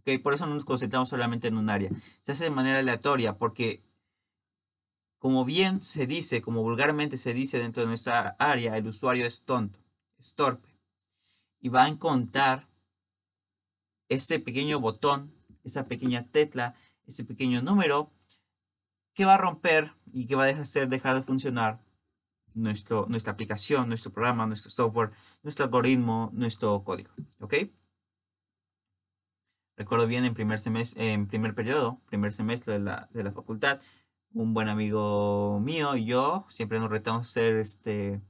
¿okay? 0.00 0.18
Por 0.18 0.34
eso 0.34 0.46
no 0.46 0.54
nos 0.54 0.64
concentramos 0.64 1.08
solamente 1.08 1.48
en 1.48 1.56
un 1.56 1.70
área. 1.70 1.90
Se 2.20 2.32
hace 2.32 2.44
de 2.44 2.50
manera 2.50 2.80
aleatoria 2.80 3.38
porque, 3.38 3.84
como 5.18 5.44
bien 5.44 5.82
se 5.82 6.06
dice, 6.06 6.42
como 6.42 6.62
vulgarmente 6.62 7.16
se 7.16 7.32
dice 7.32 7.60
dentro 7.60 7.82
de 7.82 7.88
nuestra 7.88 8.34
área, 8.40 8.76
el 8.76 8.88
usuario 8.88 9.24
es 9.24 9.42
tonto, 9.42 9.78
es 10.18 10.34
torpe. 10.34 10.68
Y 11.60 11.68
va 11.68 11.84
a 11.84 11.88
encontrar 11.88 12.68
ese 14.12 14.38
pequeño 14.38 14.80
botón, 14.80 15.34
esa 15.64 15.86
pequeña 15.86 16.26
tecla, 16.30 16.74
ese 17.06 17.24
pequeño 17.24 17.62
número 17.62 18.12
que 19.14 19.24
va 19.24 19.34
a 19.34 19.38
romper 19.38 19.92
y 20.06 20.26
que 20.26 20.34
va 20.34 20.44
a 20.44 20.46
dejar, 20.46 20.88
dejar 20.88 21.16
de 21.16 21.22
funcionar 21.22 21.80
nuestro, 22.54 23.06
nuestra 23.08 23.32
aplicación, 23.32 23.88
nuestro 23.88 24.12
programa, 24.12 24.46
nuestro 24.46 24.70
software, 24.70 25.10
nuestro 25.42 25.64
algoritmo, 25.64 26.30
nuestro 26.32 26.82
código. 26.84 27.10
¿Ok? 27.40 27.54
Recuerdo 29.76 30.06
bien 30.06 30.24
en 30.24 30.34
primer 30.34 30.58
semestre, 30.58 31.12
en 31.12 31.26
primer 31.26 31.54
periodo, 31.54 32.00
primer 32.06 32.32
semestre 32.32 32.74
de 32.74 32.80
la, 32.80 33.08
de 33.12 33.24
la 33.24 33.32
facultad, 33.32 33.80
un 34.32 34.54
buen 34.54 34.68
amigo 34.68 35.60
mío 35.60 35.96
y 35.96 36.04
yo 36.04 36.44
siempre 36.48 36.78
nos 36.78 36.90
retamos 36.90 37.26
a 37.26 37.30
hacer 37.30 37.56
este 37.56 38.20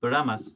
programas. 0.00 0.54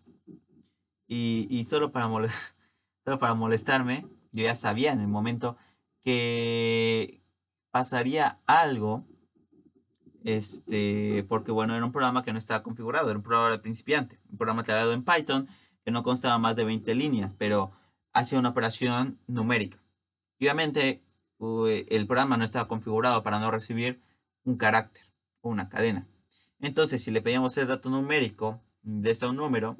Y, 1.07 1.47
y 1.51 1.65
solo, 1.65 1.93
para 1.93 2.07
solo 3.05 3.19
para 3.19 3.35
molestarme, 3.35 4.07
yo 4.33 4.45
ya 4.45 4.55
sabía 4.55 4.93
en 4.93 5.01
el 5.01 5.09
momento 5.09 5.57
que 6.01 7.23
pasaría 7.71 8.41
algo 8.47 9.07
este, 10.25 11.25
porque 11.29 11.53
bueno, 11.53 11.75
era 11.75 11.85
un 11.85 11.93
programa 11.93 12.23
que 12.23 12.33
no 12.33 12.39
estaba 12.39 12.63
configurado, 12.63 13.11
era 13.11 13.19
un 13.19 13.25
programa 13.25 13.51
de 13.51 13.59
principiante, 13.59 14.21
un 14.31 14.39
programa 14.39 14.63
creado 14.63 14.93
en 14.93 15.05
Python 15.05 15.49
que 15.85 15.91
no 15.91 16.03
constaba 16.03 16.39
más 16.39 16.55
de 16.57 16.65
20 16.65 16.95
líneas, 16.95 17.35
pero 17.37 17.73
hacía 18.13 18.39
una 18.39 18.51
operación 18.51 19.19
numérica. 19.27 19.79
obviamente 20.39 21.03
el 21.89 22.07
programa 22.07 22.37
no 22.37 22.45
estaba 22.45 22.69
configurado 22.69 23.25
para 23.25 23.41
no 23.41 23.51
recibir 23.51 24.01
un 24.45 24.57
carácter 24.57 25.03
o 25.41 25.51
una 25.51 25.69
cadena. 25.69 26.07
Entonces, 26.61 27.03
si 27.03 27.11
le 27.11 27.21
pedíamos 27.21 27.57
el 27.57 27.67
dato 27.67 27.91
numérico 27.91 28.61
de 28.83 29.11
ese 29.11 29.27
número, 29.33 29.77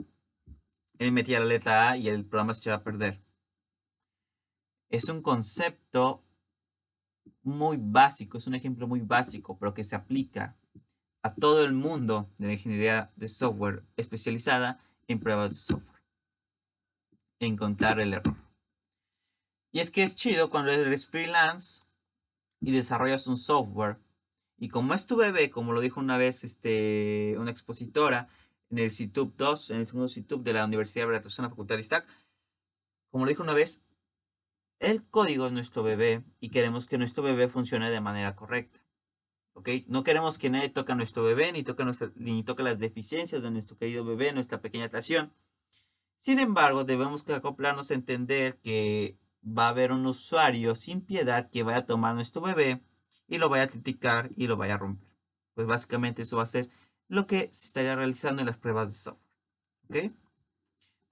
él 0.99 1.13
metía 1.13 1.39
la 1.39 1.47
letra 1.47 1.91
A 1.91 1.97
y 1.97 2.09
el 2.09 2.25
programa 2.25 2.55
se 2.55 2.69
iba 2.69 2.77
a 2.77 2.83
perder. 2.83 3.21
Es 4.93 5.09
un 5.09 5.23
concepto 5.23 6.23
muy 7.43 7.79
básico, 7.81 8.37
es 8.37 8.47
un 8.47 8.55
ejemplo 8.55 8.87
muy 8.87 9.01
básico, 9.01 9.59
pero 9.59 9.73
que 9.73 9.85
se 9.85 9.97
aplica 9.97 10.55
a 11.23 11.35
todo 11.35 11.65
el 11.65 11.73
mundo 11.73 12.31
de 12.37 12.49
la 12.49 12.53
ingeniería 12.53 13.11
de 13.17 13.29
software 13.29 13.87
especializada 13.97 14.79
en 15.09 15.19
pruebas 15.19 15.51
de 15.51 15.57
software. 15.57 16.03
Encontrar 17.41 18.01
el 18.01 18.13
error. 18.13 18.37
Y 19.73 19.81
es 19.81 19.91
que 19.91 20.03
es 20.03 20.15
chido 20.15 20.51
cuando 20.51 20.71
eres 20.71 21.09
freelance 21.09 21.85
y 22.61 22.73
desarrollas 22.73 23.27
un 23.27 23.39
software. 23.39 23.99
Y 24.59 24.69
como 24.69 24.93
es 24.93 25.07
tu 25.07 25.17
bebé, 25.17 25.51
como 25.51 25.73
lo 25.73 25.81
dijo 25.81 26.01
una 26.01 26.19
vez 26.19 26.45
este, 26.45 27.35
una 27.39 27.51
expositora 27.51 28.29
en 28.69 28.79
el 28.79 28.93
CITUB 28.93 29.35
2, 29.37 29.71
en 29.71 29.77
el 29.79 29.87
segundo 29.87 30.11
CITUB 30.11 30.43
de 30.43 30.53
la 30.53 30.67
Universidad 30.67 31.07
de 31.07 31.13
la 31.15 31.49
Facultad 31.49 31.77
de 31.77 31.81
ISTAC, 31.81 32.07
como 33.11 33.25
lo 33.25 33.31
dijo 33.31 33.43
una 33.43 33.55
vez, 33.55 33.83
el 34.83 35.09
código 35.09 35.47
es 35.47 35.53
nuestro 35.53 35.83
bebé 35.83 36.25
y 36.41 36.51
queremos 36.51 36.87
que 36.87 36.99
nuestro 36.99 37.23
bebé 37.23 37.49
funcione 37.49 37.89
de 37.89 38.01
manera 38.01 38.35
correcta. 38.35 38.81
¿Ok? 39.55 39.69
No 39.87 40.03
queremos 40.03 40.39
que 40.39 40.51
nadie 40.51 40.71
toque 40.71 40.93
a 40.93 40.95
nuestro 40.97 41.23
bebé 41.23 41.53
ni 41.53 41.63
toque, 41.63 41.85
ni 42.17 42.43
toque 42.43 42.63
las 42.63 42.79
deficiencias 42.79 43.43
de 43.43 43.51
nuestro 43.51 43.77
querido 43.79 44.05
bebé, 44.05 44.33
nuestra 44.33 44.61
pequeña 44.61 44.89
creación. 44.89 45.33
Sin 46.19 46.39
embargo, 46.41 46.85
debemos 46.85 47.29
acoplarnos 47.31 47.91
a 47.91 47.95
entender 47.95 48.59
que 48.61 49.19
va 49.47 49.67
a 49.67 49.69
haber 49.71 49.93
un 49.93 50.05
usuario 50.07 50.75
sin 50.75 51.01
piedad 51.01 51.49
que 51.51 51.63
vaya 51.63 51.79
a 51.79 51.87
tomar 51.87 52.15
nuestro 52.15 52.43
bebé 52.43 52.83
y 53.29 53.39
lo 53.39 53.49
vaya 53.49 53.65
a 53.65 53.69
criticar 53.69 54.31
y 54.37 54.47
lo 54.49 54.57
vaya 54.57 54.75
a 54.75 54.79
romper. 54.79 55.09
Pues 55.55 55.67
básicamente 55.67 56.23
eso 56.23 56.39
va 56.39 56.43
a 56.45 56.47
ser 56.47 56.69
lo 57.09 57.27
que 57.27 57.49
se 57.53 57.67
estaría 57.69 57.95
realizando 57.95 58.43
en 58.43 58.47
las 58.47 58.59
pruebas 58.59 58.89
de 58.89 58.95
software. 58.95 59.31
¿Ok? 59.89 60.22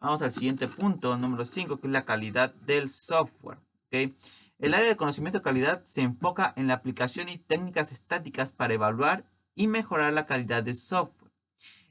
Vamos 0.00 0.22
al 0.22 0.32
siguiente 0.32 0.66
punto, 0.66 1.18
número 1.18 1.44
5, 1.44 1.78
que 1.78 1.86
es 1.86 1.92
la 1.92 2.06
calidad 2.06 2.54
del 2.54 2.88
software. 2.88 3.58
El 3.90 4.72
área 4.72 4.88
de 4.88 4.96
conocimiento 4.96 5.38
de 5.38 5.44
calidad 5.44 5.84
se 5.84 6.00
enfoca 6.00 6.54
en 6.56 6.68
la 6.68 6.74
aplicación 6.74 7.28
y 7.28 7.36
técnicas 7.36 7.92
estáticas 7.92 8.50
para 8.50 8.72
evaluar 8.72 9.26
y 9.54 9.66
mejorar 9.66 10.14
la 10.14 10.24
calidad 10.24 10.62
del 10.62 10.74
software. 10.74 11.30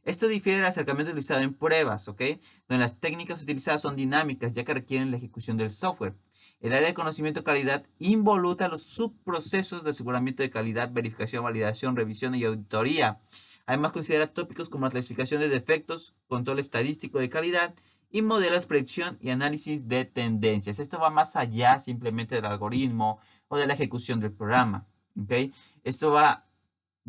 Esto 0.04 0.28
difiere 0.28 0.58
del 0.58 0.65
acercamiento 0.65 1.12
utilizado 1.12 1.41
en 1.41 1.54
pruebas, 1.54 2.08
¿ok? 2.08 2.22
Donde 2.67 2.84
las 2.84 3.00
técnicas 3.00 3.43
utilizadas 3.43 3.82
son 3.82 3.95
dinámicas 3.95 4.54
ya 4.54 4.63
que 4.63 4.74
requieren 4.74 5.12
la 5.12 5.17
ejecución 5.17 5.58
del 5.58 5.69
software. 5.69 6.15
El 6.62 6.74
área 6.74 6.88
de 6.88 6.95
conocimiento 6.95 7.41
de 7.41 7.45
calidad 7.45 7.86
involucra 8.00 8.69
los 8.69 8.82
subprocesos 8.82 9.84
de 9.84 9.91
aseguramiento 9.91 10.41
de 10.41 10.50
calidad, 10.50 10.91
verificación, 10.91 11.43
validación, 11.43 11.95
revisión 11.95 12.34
y 12.34 12.43
auditoría. 12.43 13.19
Además 13.67 13.91
considera 13.91 14.34
tópicos 14.34 14.67
como 14.67 14.86
la 14.86 14.91
clasificación 14.91 15.41
de 15.41 15.50
defectos, 15.50 16.15
control 16.28 16.58
estadístico 16.58 17.19
de 17.19 17.30
calidad 17.30 17.76
y 18.12 18.22
modelos, 18.22 18.65
predicción 18.65 19.17
y 19.22 19.30
análisis 19.30 19.88
de 19.88 20.06
tendencias. 20.06 20.80
Esto 20.80 21.00
va 21.00 21.10
más 21.10 21.36
allá 21.36 21.80
simplemente 21.80 22.36
del 22.36 22.45
algoritmo 22.45 23.19
o 23.48 23.58
de 23.58 23.67
la 23.67 23.74
ejecución 23.74 24.19
del 24.19 24.32
programa. 24.32 24.88
¿okay? 25.22 25.54
Esto 25.84 26.12
va, 26.12 26.48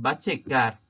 va 0.03 0.11
a 0.11 0.19
checar 0.19 0.81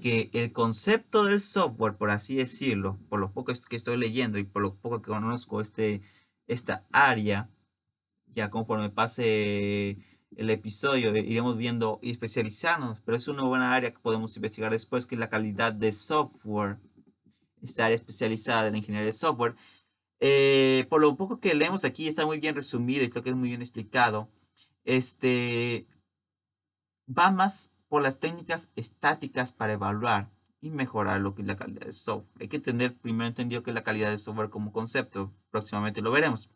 que 0.00 0.30
el 0.32 0.52
concepto 0.52 1.24
del 1.24 1.40
software, 1.40 1.96
por 1.96 2.10
así 2.10 2.36
decirlo, 2.36 2.98
por 3.08 3.20
lo 3.20 3.32
poco 3.32 3.52
que 3.68 3.76
estoy 3.76 3.96
leyendo 3.96 4.38
y 4.38 4.44
por 4.44 4.62
lo 4.62 4.74
poco 4.74 5.00
que 5.00 5.10
conozco 5.10 5.60
este, 5.60 6.02
esta 6.46 6.84
área, 6.92 7.48
ya 8.34 8.50
conforme 8.50 8.90
pase 8.90 9.98
el 10.36 10.50
episodio 10.50 11.16
iremos 11.16 11.56
viendo 11.56 11.98
y 12.02 12.10
especializarnos, 12.10 13.00
pero 13.00 13.16
es 13.16 13.28
una 13.28 13.44
buena 13.44 13.74
área 13.74 13.92
que 13.92 13.98
podemos 13.98 14.36
investigar 14.36 14.70
después, 14.70 15.06
que 15.06 15.14
es 15.14 15.18
la 15.18 15.30
calidad 15.30 15.72
de 15.72 15.92
software. 15.92 16.78
Esta 17.66 17.86
área 17.86 17.96
especializada 17.96 18.64
de 18.64 18.70
la 18.70 18.78
ingeniería 18.78 19.06
de 19.06 19.12
software. 19.12 19.54
Eh, 20.20 20.86
por 20.88 21.00
lo 21.00 21.16
poco 21.16 21.40
que 21.40 21.54
leemos 21.54 21.84
aquí 21.84 22.08
está 22.08 22.24
muy 22.24 22.38
bien 22.40 22.54
resumido 22.54 23.04
y 23.04 23.10
creo 23.10 23.22
que 23.22 23.30
es 23.30 23.36
muy 23.36 23.48
bien 23.48 23.60
explicado. 23.60 24.28
Este 24.84 25.86
va 27.06 27.30
más 27.30 27.72
por 27.88 28.02
las 28.02 28.18
técnicas 28.18 28.70
estáticas 28.76 29.52
para 29.52 29.74
evaluar 29.74 30.30
y 30.60 30.70
mejorar 30.70 31.20
lo 31.20 31.34
que 31.34 31.42
es 31.42 31.48
la 31.48 31.56
calidad 31.56 31.86
de 31.86 31.92
software. 31.92 32.42
Hay 32.42 32.48
que 32.48 32.58
tener 32.60 32.96
primero 32.96 33.26
entendido 33.26 33.62
que 33.62 33.70
es 33.70 33.74
la 33.74 33.84
calidad 33.84 34.10
de 34.10 34.18
software 34.18 34.50
como 34.50 34.72
concepto. 34.72 35.32
Próximamente 35.50 36.02
lo 36.02 36.10
veremos. 36.10 36.48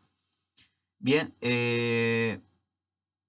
Bien, 0.99 1.35
eh, 1.41 2.41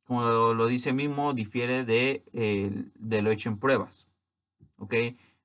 como 0.05 0.53
lo 0.53 0.67
dice 0.67 0.93
mismo, 0.93 1.33
difiere 1.33 1.85
de, 1.85 2.23
lo 3.21 3.31
hecho 3.31 3.49
en 3.49 3.59
pruebas, 3.59 4.07
¿ok? 4.77 4.93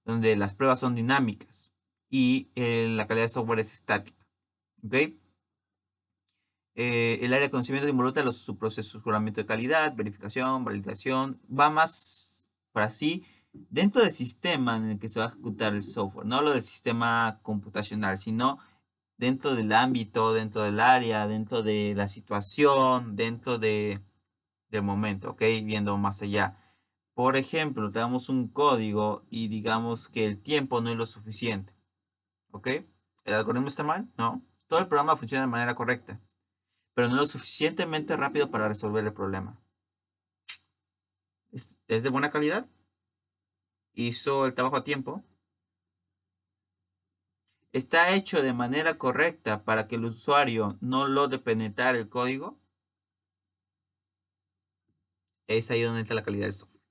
Donde 0.04 0.36
las 0.36 0.54
pruebas 0.54 0.80
son 0.80 0.94
dinámicas 0.94 1.72
y 2.18 2.50
eh, 2.54 2.88
la 2.88 3.06
calidad 3.06 3.26
de 3.26 3.28
software 3.28 3.60
es 3.60 3.74
estática, 3.74 4.26
¿ok? 4.82 4.94
Eh, 6.74 7.18
el 7.20 7.32
área 7.34 7.46
de 7.46 7.50
conocimiento 7.50 7.88
involucra 7.88 8.22
los 8.24 8.38
subprocesos 8.38 9.04
de 9.04 9.30
de 9.32 9.46
calidad, 9.46 9.94
verificación, 9.94 10.64
validación, 10.64 11.38
va 11.46 11.68
más 11.68 12.48
por 12.72 12.82
así 12.82 13.22
dentro 13.52 14.00
del 14.02 14.12
sistema 14.12 14.78
en 14.78 14.92
el 14.92 14.98
que 14.98 15.10
se 15.10 15.20
va 15.20 15.26
a 15.26 15.28
ejecutar 15.28 15.74
el 15.74 15.82
software, 15.82 16.26
no 16.26 16.40
lo 16.40 16.52
del 16.52 16.62
sistema 16.62 17.40
computacional, 17.42 18.16
sino 18.16 18.60
dentro 19.18 19.54
del 19.54 19.72
ámbito, 19.72 20.32
dentro 20.32 20.62
del 20.62 20.80
área, 20.80 21.26
dentro 21.26 21.62
de 21.62 21.92
la 21.94 22.08
situación, 22.08 23.14
dentro 23.16 23.58
de 23.58 24.00
del 24.70 24.82
momento, 24.82 25.32
¿ok? 25.32 25.42
Viendo 25.64 25.96
más 25.98 26.22
allá. 26.22 26.56
Por 27.14 27.36
ejemplo, 27.36 27.90
tenemos 27.90 28.30
un 28.30 28.48
código 28.48 29.24
y 29.30 29.48
digamos 29.48 30.08
que 30.08 30.26
el 30.26 30.42
tiempo 30.42 30.80
no 30.80 30.90
es 30.90 30.96
lo 30.96 31.06
suficiente, 31.06 31.75
¿ok? 32.56 32.68
¿El 33.24 33.34
algoritmo 33.34 33.68
está 33.68 33.82
mal? 33.82 34.08
No. 34.16 34.44
Todo 34.66 34.80
el 34.80 34.88
programa 34.88 35.16
funciona 35.16 35.42
de 35.42 35.50
manera 35.50 35.74
correcta, 35.74 36.20
pero 36.94 37.08
no 37.08 37.16
lo 37.16 37.26
suficientemente 37.26 38.16
rápido 38.16 38.50
para 38.50 38.68
resolver 38.68 39.04
el 39.04 39.12
problema. 39.12 39.60
¿Es, 41.52 41.80
de 41.86 42.08
buena 42.08 42.30
calidad? 42.30 42.68
¿Hizo 43.92 44.46
el 44.46 44.54
trabajo 44.54 44.76
a 44.76 44.84
tiempo? 44.84 45.24
¿Está 47.72 48.14
hecho 48.14 48.42
de 48.42 48.52
manera 48.52 48.98
correcta 48.98 49.64
para 49.64 49.86
que 49.86 49.96
el 49.96 50.06
usuario 50.06 50.78
no 50.80 51.06
logre 51.06 51.38
penetrar 51.38 51.94
el 51.94 52.08
código? 52.08 52.58
Es 55.46 55.70
ahí 55.70 55.82
donde 55.82 56.02
está 56.02 56.14
la 56.14 56.24
calidad 56.24 56.46
del 56.46 56.52
software, 56.54 56.82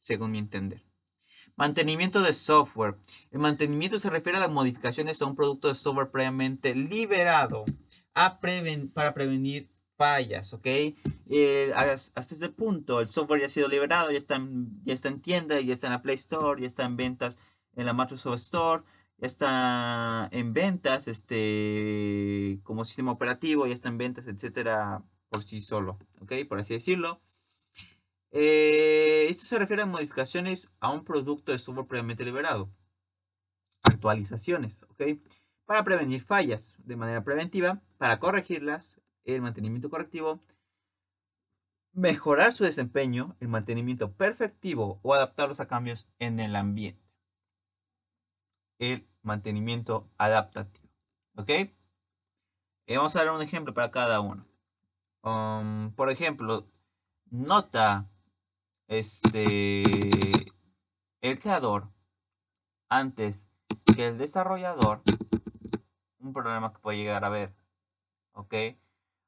según 0.00 0.32
mi 0.32 0.38
entender. 0.38 0.87
Mantenimiento 1.58 2.22
de 2.22 2.32
software. 2.32 2.94
El 3.32 3.40
mantenimiento 3.40 3.98
se 3.98 4.10
refiere 4.10 4.38
a 4.38 4.40
las 4.40 4.50
modificaciones 4.50 5.20
a 5.20 5.26
un 5.26 5.34
producto 5.34 5.66
de 5.66 5.74
software 5.74 6.08
previamente 6.08 6.72
liberado 6.72 7.64
para 8.12 9.12
prevenir 9.12 9.68
fallas, 9.96 10.52
¿ok? 10.52 10.66
Eh, 11.26 11.72
hasta 11.74 12.20
este 12.20 12.48
punto 12.48 13.00
el 13.00 13.10
software 13.10 13.40
ya 13.40 13.46
ha 13.46 13.50
sido 13.50 13.66
liberado, 13.66 14.12
ya 14.12 14.18
está, 14.18 14.36
en, 14.36 14.80
ya 14.84 14.94
está 14.94 15.08
en 15.08 15.20
tienda, 15.20 15.60
ya 15.60 15.72
está 15.74 15.88
en 15.88 15.94
la 15.94 16.02
Play 16.02 16.14
Store, 16.14 16.60
ya 16.60 16.68
está 16.68 16.84
en 16.84 16.96
ventas 16.96 17.40
en 17.74 17.86
la 17.86 17.92
Microsoft 17.92 18.36
Store, 18.36 18.84
ya 19.16 19.26
está 19.26 20.28
en 20.30 20.52
ventas 20.52 21.08
este, 21.08 22.60
como 22.62 22.84
sistema 22.84 23.10
operativo, 23.10 23.66
ya 23.66 23.74
está 23.74 23.88
en 23.88 23.98
ventas, 23.98 24.28
etcétera, 24.28 25.02
por 25.28 25.42
sí 25.42 25.60
solo, 25.60 25.98
¿ok? 26.20 26.34
Por 26.48 26.60
así 26.60 26.74
decirlo. 26.74 27.18
Eh, 28.30 29.26
esto 29.28 29.44
se 29.44 29.58
refiere 29.58 29.82
a 29.82 29.86
modificaciones 29.86 30.72
a 30.80 30.90
un 30.90 31.04
producto 31.04 31.52
de 31.52 31.58
software 31.58 31.86
previamente 31.86 32.24
liberado. 32.24 32.70
Actualizaciones, 33.82 34.82
¿ok? 34.84 35.02
Para 35.64 35.84
prevenir 35.84 36.22
fallas 36.22 36.74
de 36.78 36.96
manera 36.96 37.22
preventiva, 37.24 37.82
para 37.96 38.18
corregirlas, 38.18 39.00
el 39.24 39.42
mantenimiento 39.42 39.90
correctivo, 39.90 40.42
mejorar 41.92 42.52
su 42.52 42.64
desempeño, 42.64 43.36
el 43.40 43.48
mantenimiento 43.48 44.12
perfectivo 44.12 45.00
o 45.02 45.14
adaptarlos 45.14 45.60
a 45.60 45.68
cambios 45.68 46.06
en 46.18 46.40
el 46.40 46.54
ambiente. 46.56 47.02
El 48.78 49.06
mantenimiento 49.22 50.08
adaptativo, 50.18 50.88
¿ok? 51.36 51.50
Y 52.86 52.96
vamos 52.96 53.16
a 53.16 53.24
dar 53.24 53.34
un 53.34 53.42
ejemplo 53.42 53.74
para 53.74 53.90
cada 53.90 54.20
uno. 54.20 54.46
Um, 55.22 55.92
por 55.92 56.10
ejemplo, 56.10 56.70
nota 57.30 58.08
este, 58.88 59.82
el 61.20 61.38
creador 61.38 61.88
antes 62.88 63.50
que 63.94 64.06
el 64.06 64.18
desarrollador, 64.18 65.02
un 66.18 66.32
problema 66.32 66.72
que 66.72 66.78
puede 66.80 66.98
llegar 66.98 67.24
a 67.24 67.28
ver, 67.28 67.54
¿ok? 68.32 68.54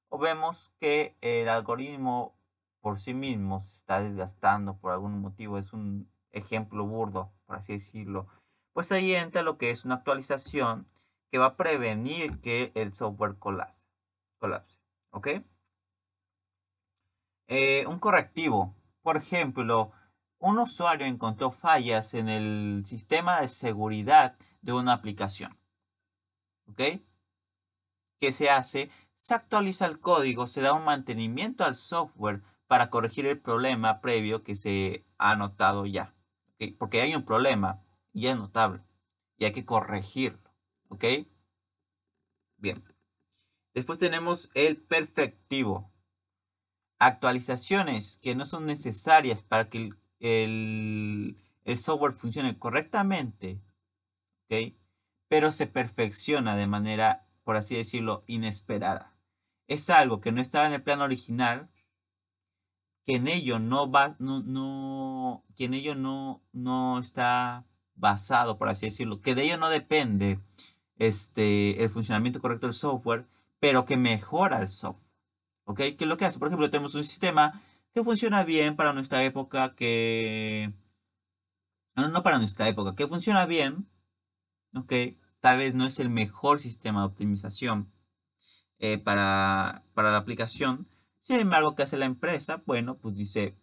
O 0.09 0.19
vemos 0.19 0.73
que 0.81 1.17
el 1.21 1.49
algoritmo 1.49 2.35
por 2.81 3.01
sí 3.01 3.13
mismo 3.13 3.63
se 3.65 3.77
está 3.77 4.01
desgastando 4.01 4.79
por 4.79 4.93
algún 4.93 5.21
motivo, 5.21 5.59
es 5.59 5.73
un 5.73 6.11
ejemplo 6.33 6.87
burdo, 6.87 7.31
por 7.47 7.57
así 7.57 7.75
decirlo. 7.75 8.27
Pues 8.73 8.91
ahí 8.93 9.15
entra 9.15 9.43
lo 9.43 9.59
que 9.59 9.71
es 9.71 9.85
una 9.85 9.97
actualización 9.97 10.87
que 11.31 11.39
va 11.39 11.47
a 11.47 11.57
prevenir 11.57 12.41
que 12.41 12.73
el 12.75 12.95
software 12.95 13.37
colapse, 13.39 13.87
colapse 14.39 14.81
¿ok? 15.11 15.29
Eh, 17.49 17.85
un 17.87 17.99
correctivo 17.99 18.75
por 19.03 19.17
ejemplo, 19.17 19.93
un 20.39 20.59
usuario 20.59 21.07
encontró 21.07 21.51
fallas 21.51 22.15
en 22.15 22.29
el 22.29 22.83
sistema 22.87 23.41
de 23.41 23.49
seguridad 23.49 24.37
de 24.63 24.73
una 24.73 24.93
aplicación. 24.93 25.59
¿Ok? 26.67 26.81
¿Qué 28.19 28.33
se 28.33 28.51
hace? 28.51 28.91
Se 29.15 29.35
actualiza 29.35 29.87
el 29.87 30.01
código, 30.01 30.47
se 30.47 30.61
da 30.61 30.73
un 30.73 30.85
mantenimiento 30.85 31.65
al 31.65 31.75
software 31.75 32.43
para 32.67 32.91
corregir 32.91 33.27
el 33.27 33.41
problema 33.41 34.01
previo 34.01 34.43
que 34.43 34.55
se 34.55 35.05
ha 35.19 35.35
notado 35.35 35.87
ya. 35.87 36.15
Porque 36.79 37.01
hay 37.01 37.15
un 37.15 37.25
problema 37.25 37.83
y 38.13 38.29
es 38.29 38.37
notable 38.37 38.83
y 39.37 39.47
hay 39.47 39.53
que 39.53 39.65
corregirlo. 39.65 40.51
¿Ok? 40.89 41.05
Bien. 42.59 42.85
Después 43.75 43.99
tenemos 43.99 44.51
el 44.55 44.77
perfectivo 44.77 45.90
actualizaciones 47.01 48.19
que 48.23 48.35
no 48.37 48.45
son 48.45 48.67
necesarias 48.67 49.43
para 49.43 49.69
que 49.69 49.91
el, 50.21 51.37
software 51.77 52.13
funcione 52.13 52.59
correctamente, 52.59 53.61
pero 55.29 55.51
se 55.51 55.67
perfecciona 55.67 56.57
de 56.57 56.67
manera, 56.67 57.27
por 57.43 57.57
así 57.57 57.75
decirlo, 57.75 58.23
inesperada. 58.27 59.17
Es 59.67 59.89
algo 59.89 60.21
que 60.21 60.31
no 60.31 60.41
estaba 60.41 60.67
en 60.67 60.75
el 60.75 60.83
plan 60.83 61.01
original, 61.01 61.71
que 63.03 63.17
en 63.17 63.29
ello 63.29 63.59
no 63.59 63.91
va, 63.91 64.17
no, 64.19 64.43
no, 64.43 65.45
que 65.57 65.65
en 65.65 65.75
ello 65.75 65.95
no, 65.95 66.43
no 66.53 66.99
está 66.99 67.67
basado, 67.95 68.59
por 68.59 68.69
así 68.69 68.87
decirlo, 68.87 69.23
que 69.23 69.35
de 69.35 69.45
ello 69.45 69.57
no 69.57 69.71
depende 69.71 70.39
este, 70.97 71.83
el 71.83 71.89
funcionamiento 71.89 72.43
correcto 72.43 72.67
del 72.67 72.75
software, 72.75 73.27
pero 73.59 73.87
que 73.87 73.97
mejora 73.97 74.61
el 74.61 74.69
software. 74.69 75.10
¿Ok? 75.71 75.79
¿Qué 75.79 75.97
es 76.01 76.07
lo 76.07 76.17
que 76.17 76.25
hace? 76.25 76.41
Por 76.41 76.49
ejemplo, 76.49 76.69
tenemos 76.69 76.97
un 76.97 77.05
sistema 77.05 77.63
que 77.95 78.03
funciona 78.03 78.43
bien 78.43 78.75
para 78.75 78.93
nuestra 78.93 79.23
época, 79.23 79.77
que... 79.77 80.73
No, 81.95 82.23
para 82.25 82.39
nuestra 82.39 82.67
época, 82.67 82.97
que 82.97 83.07
funciona 83.07 83.47
bien, 83.47 83.89
¿ok? 84.75 84.93
Tal 85.39 85.59
vez 85.59 85.75
no 85.75 85.87
es 85.87 86.01
el 86.01 86.11
mejor 86.11 86.59
sistema 86.59 87.01
de 87.01 87.07
optimización 87.07 87.93
eh, 88.79 88.99
para, 88.99 89.85
para 89.95 90.11
la 90.11 90.17
aplicación. 90.19 90.89
Sin 91.21 91.39
embargo, 91.39 91.77
¿qué 91.77 91.85
hace 91.85 91.97
la 91.97 92.07
empresa? 92.07 92.63
Bueno, 92.67 92.99
pues 92.99 93.15
dice, 93.15 93.57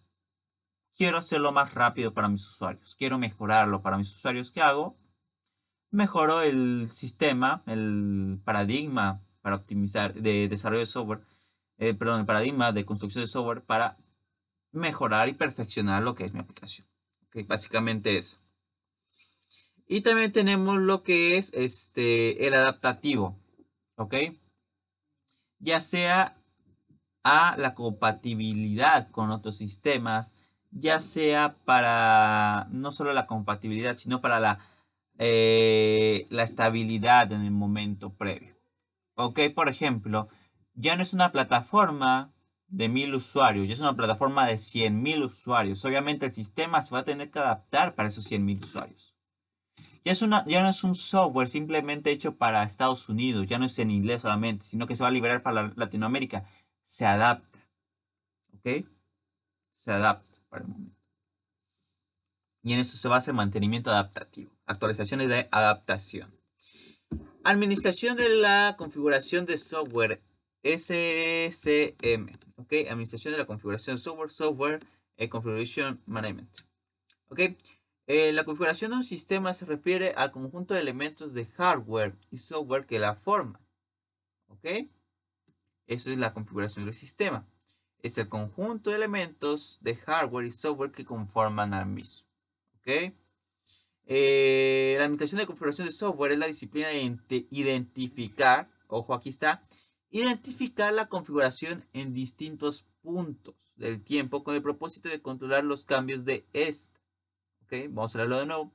quiero 0.96 1.17
hacerlo 1.17 1.52
más 1.52 1.74
rápido 1.74 2.13
para 2.13 2.30
mis 2.30 2.48
usuarios, 2.48 2.96
quiero 2.96 3.17
mejorarlo 3.17 3.82
para 3.82 3.98
mis 3.98 4.15
usuarios. 4.15 4.52
¿Qué 4.52 4.62
hago? 4.62 4.98
Mejoro 5.91 6.41
el 6.41 6.89
sistema, 6.89 7.63
el 7.65 8.39
paradigma 8.46 9.24
para 9.41 9.58
optimizar 9.58 10.13
de 10.13 10.48
desarrollo 10.48 10.82
de 10.82 10.86
software 10.86 11.22
eh, 11.77 11.93
perdón, 11.93 12.21
el 12.21 12.25
paradigma 12.25 12.71
de 12.71 12.85
construcción 12.85 13.23
de 13.23 13.27
software 13.27 13.63
para 13.63 13.97
mejorar 14.71 15.29
y 15.29 15.33
perfeccionar 15.33 16.03
lo 16.03 16.15
que 16.15 16.25
es 16.25 16.33
mi 16.33 16.39
aplicación. 16.39 16.87
Básicamente 17.47 18.17
eso. 18.17 18.39
Y 19.87 20.01
también 20.01 20.31
tenemos 20.31 20.77
lo 20.77 21.03
que 21.03 21.37
es 21.37 21.53
este, 21.53 22.47
el 22.47 22.53
adaptativo. 22.53 23.39
¿Ok? 23.95 24.15
Ya 25.59 25.81
sea 25.81 26.37
a 27.23 27.55
la 27.57 27.73
compatibilidad 27.73 29.09
con 29.11 29.31
otros 29.31 29.57
sistemas, 29.57 30.35
ya 30.71 31.01
sea 31.01 31.57
para 31.65 32.67
no 32.71 32.91
solo 32.91 33.13
la 33.13 33.27
compatibilidad, 33.27 33.95
sino 33.95 34.21
para 34.21 34.39
la, 34.39 34.59
eh, 35.17 36.27
la 36.29 36.43
estabilidad 36.43 37.31
en 37.31 37.41
el 37.41 37.51
momento 37.51 38.13
previo. 38.13 38.55
¿Ok? 39.15 39.39
Por 39.55 39.67
ejemplo, 39.67 40.29
ya 40.77 40.95
no 40.95 41.01
es 41.01 41.13
una 41.13 41.31
plataforma 41.31 42.31
de 42.67 42.87
mil 42.87 43.13
usuarios, 43.15 43.67
ya 43.67 43.73
es 43.73 43.79
una 43.79 43.95
plataforma 43.95 44.45
de 44.45 44.55
100.000 44.55 45.25
usuarios. 45.25 45.83
Obviamente 45.83 46.25
el 46.25 46.33
sistema 46.33 46.81
se 46.81 46.93
va 46.93 46.99
a 46.99 47.05
tener 47.05 47.31
que 47.31 47.39
adaptar 47.39 47.95
para 47.95 48.09
esos 48.09 48.29
100.000 48.29 48.63
usuarios. 48.63 49.15
Ya, 50.03 50.11
es 50.11 50.21
una, 50.21 50.45
ya 50.45 50.61
no 50.61 50.69
es 50.69 50.83
un 50.83 50.95
software 50.95 51.49
simplemente 51.49 52.11
hecho 52.11 52.35
para 52.35 52.63
Estados 52.63 53.09
Unidos, 53.09 53.47
ya 53.47 53.57
no 53.57 53.65
es 53.65 53.77
en 53.79 53.91
inglés 53.91 54.21
solamente, 54.21 54.65
sino 54.65 54.87
que 54.87 54.95
se 54.95 55.03
va 55.03 55.09
a 55.09 55.11
liberar 55.11 55.41
para 55.43 55.73
Latinoamérica. 55.75 56.45
Se 56.83 57.05
adapta. 57.05 57.59
¿Ok? 58.53 58.85
Se 59.73 59.91
adapta 59.91 60.31
para 60.49 60.63
el 60.63 60.69
momento. 60.69 60.95
Y 62.61 62.73
en 62.73 62.79
eso 62.79 62.97
se 62.97 63.07
basa 63.07 63.31
el 63.31 63.37
mantenimiento 63.37 63.89
adaptativo. 63.89 64.51
Actualizaciones 64.65 65.29
de 65.29 65.47
adaptación. 65.51 66.33
Administración 67.43 68.17
de 68.17 68.29
la 68.29 68.75
configuración 68.77 69.45
de 69.45 69.57
software 69.57 70.21
SCM. 70.63 72.38
¿Ok? 72.58 72.74
Administración 72.89 73.34
de 73.34 73.39
la 73.39 73.46
configuración 73.46 73.98
software, 73.98 74.32
Software 74.32 74.86
eh, 75.17 75.30
Configuration 75.30 76.02
Management. 76.06 76.50
¿Ok? 77.30 77.41
Eh, 78.08 78.32
la 78.32 78.46
configuración 78.46 78.91
de 78.91 78.98
un 78.98 79.04
sistema 79.04 79.54
se 79.54 79.65
refiere 79.65 80.13
al 80.15 80.32
conjunto 80.32 80.74
de 80.74 80.80
elementos 80.80 81.34
de 81.34 81.46
hardware 81.46 82.15
y 82.32 82.38
software 82.38 82.86
que 82.86 83.00
la 83.00 83.15
forman. 83.15 83.62
¿Ok? 84.48 84.88
Eso 85.88 86.12
es 86.12 86.17
la 86.17 86.34
configuración 86.34 86.86
del 86.86 86.93
sistema. 86.93 87.46
Es 88.02 88.17
el 88.17 88.30
conjunto 88.30 88.91
de 88.91 88.96
elementos 88.96 89.80
de 89.82 89.96
hardware 89.96 90.46
y 90.46 90.52
software 90.52 90.91
que 90.91 91.06
conforman 91.06 91.74
al 91.74 91.88
mismo. 91.88 92.28
¿Ok? 92.80 93.13
Eh, 94.10 94.96
la 94.98 95.04
administración 95.04 95.39
de 95.39 95.48
configuración 95.48 95.88
de 95.88 95.93
software 95.93 96.32
es 96.32 96.38
la 96.38 96.48
disciplina 96.48 96.88
de 96.88 97.48
identificar, 97.52 98.70
ojo 98.88 99.13
aquí 99.13 99.28
está, 99.28 99.62
identificar 100.12 100.93
la 100.93 101.10
configuración 101.10 101.86
en 101.93 102.13
distintos 102.13 102.86
puntos 103.02 103.56
del 103.76 104.04
tiempo 104.04 104.43
con 104.43 104.56
el 104.56 104.62
propósito 104.62 105.10
de 105.10 105.22
controlar 105.22 105.63
los 105.63 105.86
cambios 105.86 106.26
de 106.26 106.46
esta. 106.54 107.00
¿Ok? 107.63 107.74
Vamos 107.89 108.15
a 108.15 108.20
leerlo 108.20 108.39
de 108.39 108.46
nuevo. 108.46 108.72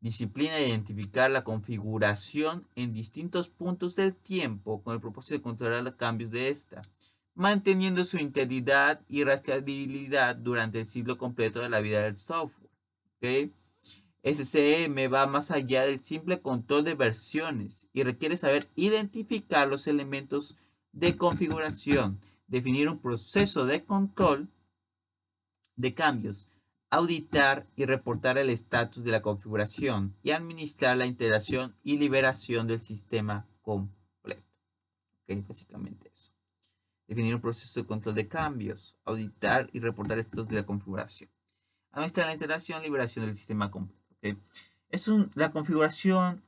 Disciplina 0.00 0.56
de 0.56 0.68
identificar 0.68 1.30
la 1.30 1.44
configuración 1.44 2.66
en 2.74 2.92
distintos 2.92 3.48
puntos 3.48 3.94
del 3.94 4.16
tiempo 4.16 4.82
con 4.82 4.94
el 4.94 5.00
propósito 5.00 5.36
de 5.36 5.42
controlar 5.42 5.84
los 5.84 5.94
cambios 5.94 6.32
de 6.32 6.48
esta, 6.48 6.82
manteniendo 7.34 8.04
su 8.04 8.18
integridad 8.18 9.00
y 9.06 9.22
rastreabilidad 9.22 10.34
durante 10.34 10.80
el 10.80 10.86
ciclo 10.86 11.18
completo 11.18 11.60
de 11.60 11.68
la 11.68 11.80
vida 11.80 12.02
del 12.02 12.16
software. 12.16 12.70
¿Ok? 14.22 14.34
SCM 14.34 15.12
va 15.12 15.26
más 15.26 15.50
allá 15.50 15.84
del 15.84 16.02
simple 16.02 16.40
control 16.40 16.84
de 16.84 16.94
versiones 16.94 17.88
y 17.92 18.04
requiere 18.04 18.36
saber 18.36 18.68
identificar 18.76 19.68
los 19.68 19.86
elementos 19.86 20.56
de 20.92 21.16
configuración, 21.16 22.20
definir 22.46 22.88
un 22.88 23.00
proceso 23.00 23.66
de 23.66 23.84
control 23.84 24.48
de 25.76 25.94
cambios, 25.94 26.48
auditar 26.90 27.66
y 27.74 27.86
reportar 27.86 28.38
el 28.38 28.50
estatus 28.50 29.02
de 29.02 29.10
la 29.10 29.22
configuración 29.22 30.14
y 30.22 30.30
administrar 30.30 30.96
la 30.96 31.06
integración 31.06 31.74
y 31.82 31.96
liberación 31.96 32.66
del 32.66 32.80
sistema 32.80 33.48
completo. 33.62 34.46
Ok, 35.22 35.48
básicamente 35.48 36.10
eso. 36.12 36.30
Definir 37.08 37.34
un 37.34 37.40
proceso 37.40 37.80
de 37.80 37.86
control 37.86 38.14
de 38.14 38.28
cambios, 38.28 38.96
auditar 39.04 39.68
y 39.72 39.80
reportar 39.80 40.18
el 40.18 40.20
estatus 40.20 40.48
de 40.48 40.56
la 40.56 40.66
configuración. 40.66 41.30
Administrar 41.90 42.26
la 42.26 42.34
integración 42.34 42.80
y 42.82 42.84
liberación 42.84 43.24
del 43.24 43.34
sistema 43.34 43.70
completo. 43.70 44.01
Es 44.88 45.08
la 45.34 45.50
configuración 45.50 46.44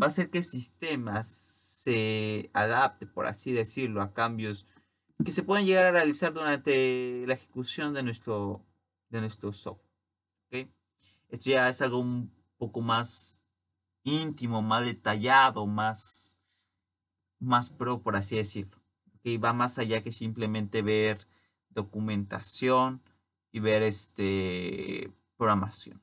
va 0.00 0.06
a 0.06 0.08
hacer 0.08 0.30
que 0.30 0.38
el 0.38 0.44
sistema 0.44 1.22
se 1.22 2.50
adapte, 2.52 3.06
por 3.06 3.26
así 3.26 3.52
decirlo, 3.52 4.02
a 4.02 4.12
cambios 4.12 4.66
que 5.24 5.32
se 5.32 5.42
pueden 5.42 5.66
llegar 5.66 5.86
a 5.86 5.90
realizar 5.90 6.32
durante 6.32 7.24
la 7.26 7.34
ejecución 7.34 7.92
de 7.92 8.02
nuestro, 8.02 8.64
de 9.08 9.20
nuestro 9.20 9.52
software. 9.52 9.88
Esto 11.28 11.50
ya 11.50 11.68
es 11.68 11.80
algo 11.82 11.98
un 11.98 12.32
poco 12.56 12.80
más 12.80 13.38
íntimo, 14.02 14.62
más 14.62 14.84
detallado, 14.84 15.66
más, 15.66 16.38
más 17.38 17.70
pro, 17.70 18.02
por 18.02 18.16
así 18.16 18.36
decirlo. 18.36 18.78
Va 19.42 19.52
más 19.52 19.78
allá 19.78 20.02
que 20.02 20.12
simplemente 20.12 20.82
ver 20.82 21.28
documentación 21.68 23.02
y 23.52 23.60
ver 23.60 23.82
este, 23.82 25.12
programación 25.36 26.02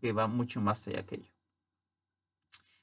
que 0.00 0.12
va 0.12 0.26
mucho 0.26 0.60
más 0.60 0.86
allá 0.86 1.04
que 1.04 1.16
ello. 1.16 1.32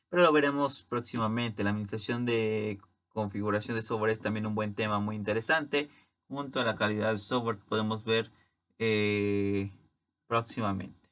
Pero 0.10 0.24
lo 0.24 0.32
veremos 0.32 0.84
próximamente. 0.84 1.64
La 1.64 1.72
administración 1.72 2.26
de 2.26 2.80
configuración 3.10 3.76
de 3.76 3.82
software 3.82 4.12
es 4.12 4.20
también 4.20 4.46
un 4.46 4.56
buen 4.56 4.74
tema 4.74 5.00
muy 5.00 5.16
interesante. 5.16 5.90
Junto 6.28 6.60
a 6.60 6.64
la 6.64 6.76
calidad 6.76 7.08
del 7.08 7.20
software 7.20 7.58
podemos 7.58 8.04
ver 8.04 8.32
eh, 8.80 9.72
próximamente. 10.28 11.10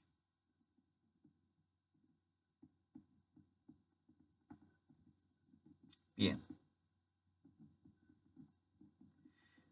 Bien. 6.17 6.41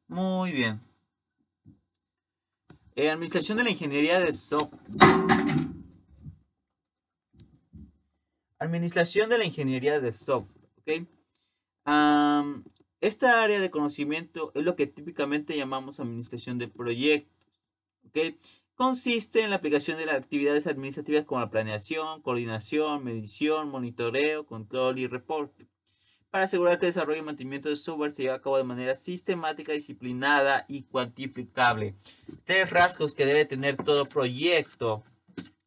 Muy 0.07 0.51
bien. 0.51 0.81
Eh, 2.95 3.09
administración 3.09 3.57
de 3.57 3.63
la 3.63 3.71
ingeniería 3.71 4.19
de 4.19 4.33
software. 4.33 4.81
Administración 8.63 9.29
de 9.29 9.37
la 9.37 9.43
ingeniería 9.43 9.99
de 9.99 10.13
software. 10.13 10.69
¿okay? 10.79 11.07
esta 13.01 13.43
área 13.43 13.59
de 13.59 13.69
conocimiento 13.69 14.53
es 14.55 14.63
lo 14.63 14.77
que 14.77 14.87
típicamente 14.87 15.57
llamamos 15.57 15.99
administración 15.99 16.57
de 16.59 16.69
proyectos. 16.69 17.49
¿okay? 18.07 18.37
Consiste 18.75 19.41
en 19.41 19.49
la 19.49 19.57
aplicación 19.57 19.97
de 19.97 20.05
las 20.05 20.15
actividades 20.15 20.65
administrativas 20.65 21.25
como 21.25 21.41
la 21.41 21.49
planeación, 21.49 22.21
coordinación, 22.21 23.03
medición, 23.03 23.67
monitoreo, 23.67 24.45
control 24.45 24.97
y 24.97 25.07
reporte. 25.07 25.67
Para 26.29 26.45
asegurar 26.45 26.79
que 26.79 26.85
el 26.85 26.93
desarrollo 26.93 27.19
y 27.19 27.25
mantenimiento 27.25 27.67
de 27.67 27.75
software 27.75 28.13
se 28.13 28.23
lleve 28.23 28.35
a 28.35 28.41
cabo 28.41 28.57
de 28.57 28.63
manera 28.63 28.95
sistemática, 28.95 29.73
disciplinada 29.73 30.63
y 30.69 30.83
cuantificable. 30.83 31.95
Tres 32.45 32.69
rasgos 32.69 33.13
que 33.13 33.25
debe 33.25 33.43
tener 33.43 33.75
todo 33.75 34.05
proyecto 34.05 35.03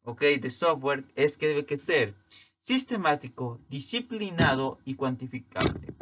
¿okay? 0.01 0.39
de 0.39 0.49
software 0.49 1.03
es 1.15 1.37
que 1.37 1.47
debe 1.47 1.63
que 1.67 1.77
ser 1.77 2.15
sistemático, 2.67 3.61
disciplinado 3.69 4.79
y 4.83 4.95
cuantificable. 4.95 5.93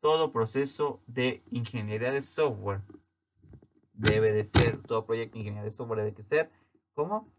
Todo 0.00 0.32
proceso 0.32 1.00
de 1.06 1.42
ingeniería 1.50 2.12
de 2.12 2.20
software 2.20 2.82
debe 3.94 4.32
de 4.32 4.44
ser, 4.44 4.76
todo 4.82 5.06
proyecto 5.06 5.32
de 5.32 5.38
ingeniería 5.38 5.64
de 5.64 5.70
software 5.70 6.00
debe 6.00 6.12
de 6.12 6.22
ser, 6.22 6.50
¿cómo? 6.92 7.32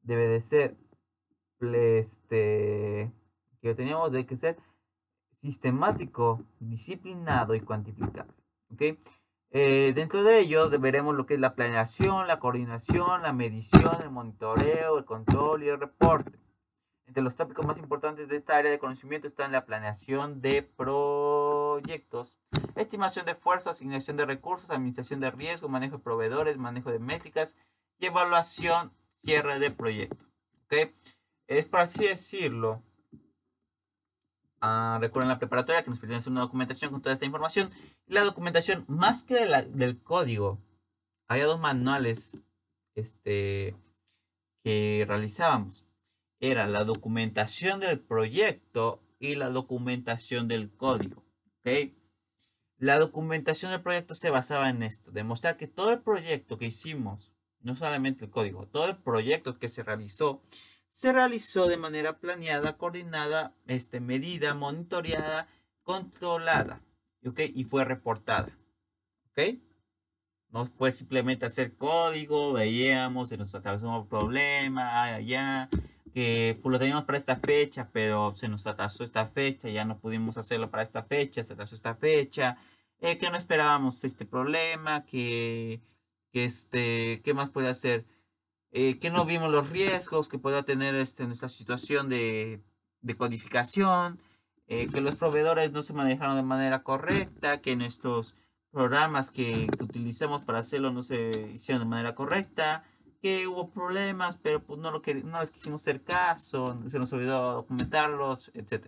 Debe 0.00 0.28
de 0.28 0.40
ser, 0.40 0.78
este, 1.60 3.12
que 3.60 3.74
teníamos 3.74 4.12
de 4.12 4.24
que 4.24 4.38
ser 4.38 4.56
sistemático, 5.36 6.42
disciplinado 6.58 7.54
y 7.54 7.60
cuantificable. 7.60 8.32
¿ok? 8.72 8.82
Eh, 9.50 9.92
dentro 9.94 10.22
de 10.22 10.38
ello 10.38 10.70
veremos 10.80 11.14
lo 11.14 11.26
que 11.26 11.34
es 11.34 11.40
la 11.40 11.54
planeación, 11.54 12.26
la 12.26 12.38
coordinación, 12.38 13.20
la 13.20 13.34
medición, 13.34 14.00
el 14.02 14.10
monitoreo, 14.10 14.96
el 14.96 15.04
control 15.04 15.64
y 15.64 15.68
el 15.68 15.78
reporte. 15.78 16.39
Entre 17.10 17.24
los 17.24 17.34
tópicos 17.34 17.66
más 17.66 17.76
importantes 17.76 18.28
de 18.28 18.36
esta 18.36 18.56
área 18.56 18.70
de 18.70 18.78
conocimiento 18.78 19.26
están 19.26 19.50
la 19.50 19.64
planeación 19.66 20.40
de 20.40 20.62
proyectos, 20.62 22.38
estimación 22.76 23.26
de 23.26 23.32
esfuerzo, 23.32 23.68
asignación 23.68 24.16
de 24.16 24.26
recursos, 24.26 24.70
administración 24.70 25.18
de 25.18 25.32
riesgo, 25.32 25.68
manejo 25.68 25.96
de 25.96 26.04
proveedores, 26.04 26.56
manejo 26.56 26.92
de 26.92 27.00
métricas 27.00 27.56
y 27.98 28.06
evaluación, 28.06 28.92
cierre 29.24 29.58
de 29.58 29.72
proyecto. 29.72 30.24
¿Okay? 30.66 30.92
Es 31.48 31.66
por 31.66 31.80
así 31.80 32.06
decirlo. 32.06 32.80
Ah, 34.60 34.98
recuerden 35.00 35.30
la 35.30 35.40
preparatoria 35.40 35.82
que 35.82 35.90
nos 35.90 35.98
pertenece 35.98 36.30
una 36.30 36.42
documentación 36.42 36.92
con 36.92 37.02
toda 37.02 37.14
esta 37.14 37.26
información. 37.26 37.72
La 38.06 38.22
documentación, 38.22 38.84
más 38.86 39.24
que 39.24 39.34
del 39.34 40.00
código, 40.00 40.60
había 41.26 41.46
dos 41.46 41.58
manuales 41.58 42.40
este, 42.94 43.74
que 44.62 45.04
realizábamos 45.08 45.89
era 46.40 46.66
la 46.66 46.84
documentación 46.84 47.80
del 47.80 48.00
proyecto 48.00 49.02
y 49.18 49.34
la 49.34 49.50
documentación 49.50 50.48
del 50.48 50.70
código. 50.74 51.22
¿okay? 51.60 51.96
La 52.78 52.98
documentación 52.98 53.70
del 53.70 53.82
proyecto 53.82 54.14
se 54.14 54.30
basaba 54.30 54.70
en 54.70 54.82
esto, 54.82 55.10
demostrar 55.12 55.58
que 55.58 55.66
todo 55.68 55.92
el 55.92 56.00
proyecto 56.00 56.56
que 56.56 56.66
hicimos, 56.66 57.32
no 57.60 57.74
solamente 57.74 58.24
el 58.24 58.30
código, 58.30 58.66
todo 58.66 58.86
el 58.86 58.96
proyecto 58.96 59.58
que 59.58 59.68
se 59.68 59.82
realizó, 59.82 60.42
se 60.88 61.12
realizó 61.12 61.68
de 61.68 61.76
manera 61.76 62.18
planeada, 62.18 62.78
coordinada, 62.78 63.54
este, 63.66 64.00
medida, 64.00 64.54
monitoreada, 64.54 65.46
controlada, 65.82 66.82
¿okay? 67.26 67.52
y 67.54 67.64
fue 67.64 67.84
reportada. 67.84 68.58
¿okay? 69.30 69.62
No 70.48 70.64
fue 70.64 70.90
simplemente 70.90 71.44
hacer 71.44 71.76
código, 71.76 72.54
veíamos, 72.54 73.28
se 73.28 73.36
nos 73.36 73.54
atravesó 73.54 73.90
un 73.90 74.08
problema, 74.08 75.04
allá, 75.04 75.68
que 76.12 76.58
pues, 76.62 76.72
lo 76.72 76.78
teníamos 76.78 77.04
para 77.04 77.18
esta 77.18 77.36
fecha, 77.36 77.88
pero 77.92 78.34
se 78.34 78.48
nos 78.48 78.66
atrasó 78.66 79.04
esta 79.04 79.26
fecha, 79.26 79.68
ya 79.68 79.84
no 79.84 79.98
pudimos 79.98 80.36
hacerlo 80.38 80.70
para 80.70 80.82
esta 80.82 81.04
fecha, 81.04 81.42
se 81.42 81.52
atrasó 81.52 81.74
esta 81.74 81.94
fecha, 81.94 82.56
eh, 83.00 83.18
que 83.18 83.30
no 83.30 83.36
esperábamos 83.36 84.04
este 84.04 84.26
problema, 84.26 85.04
que, 85.04 85.80
que 86.32 86.44
este, 86.44 87.20
¿qué 87.24 87.34
más 87.34 87.50
puede 87.50 87.68
hacer? 87.68 88.06
Eh, 88.72 88.98
que 88.98 89.10
no 89.10 89.24
vimos 89.24 89.50
los 89.50 89.70
riesgos 89.70 90.28
que 90.28 90.38
pueda 90.38 90.62
tener 90.62 90.94
este, 90.94 91.26
nuestra 91.26 91.48
situación 91.48 92.08
de, 92.08 92.62
de 93.00 93.16
codificación, 93.16 94.20
eh, 94.68 94.88
que 94.88 95.00
los 95.00 95.16
proveedores 95.16 95.72
no 95.72 95.82
se 95.82 95.92
manejaron 95.92 96.36
de 96.36 96.42
manera 96.42 96.82
correcta, 96.84 97.60
que 97.60 97.74
nuestros 97.74 98.36
programas 98.70 99.30
que, 99.30 99.68
utilizamos 99.80 100.44
para 100.44 100.60
hacerlo 100.60 100.92
no 100.92 101.02
se 101.02 101.50
hicieron 101.54 101.82
de 101.82 101.88
manera 101.88 102.14
correcta, 102.14 102.84
que 103.20 103.46
hubo 103.46 103.70
problemas, 103.70 104.36
pero 104.36 104.62
pues 104.62 104.80
no, 104.80 104.90
lo 104.90 105.02
no 105.24 105.40
les 105.40 105.50
quisimos 105.50 105.82
hacer 105.82 106.02
caso, 106.02 106.78
se 106.88 106.98
nos 106.98 107.12
olvidó 107.12 107.54
documentarlos, 107.54 108.50
etc. 108.54 108.86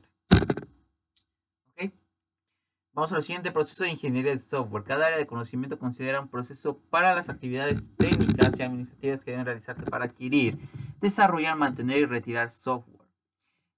Vamos 2.95 3.11
al 3.12 3.22
siguiente 3.22 3.51
proceso 3.53 3.85
de 3.85 3.91
ingeniería 3.91 4.33
de 4.33 4.39
software. 4.39 4.85
Cada 4.85 5.07
área 5.07 5.16
de 5.16 5.26
conocimiento 5.26 5.78
considera 5.78 6.20
un 6.20 6.28
proceso 6.28 6.76
para 6.91 7.14
las 7.14 7.30
actividades 7.30 7.83
técnicas 7.97 8.59
y 8.59 8.62
administrativas 8.62 9.20
que 9.20 9.30
deben 9.30 9.47
realizarse 9.47 9.83
para 9.85 10.05
adquirir, 10.05 10.59
desarrollar, 11.01 11.57
mantener 11.57 12.01
y 12.01 12.05
retirar 12.05 12.51
software. 12.51 13.09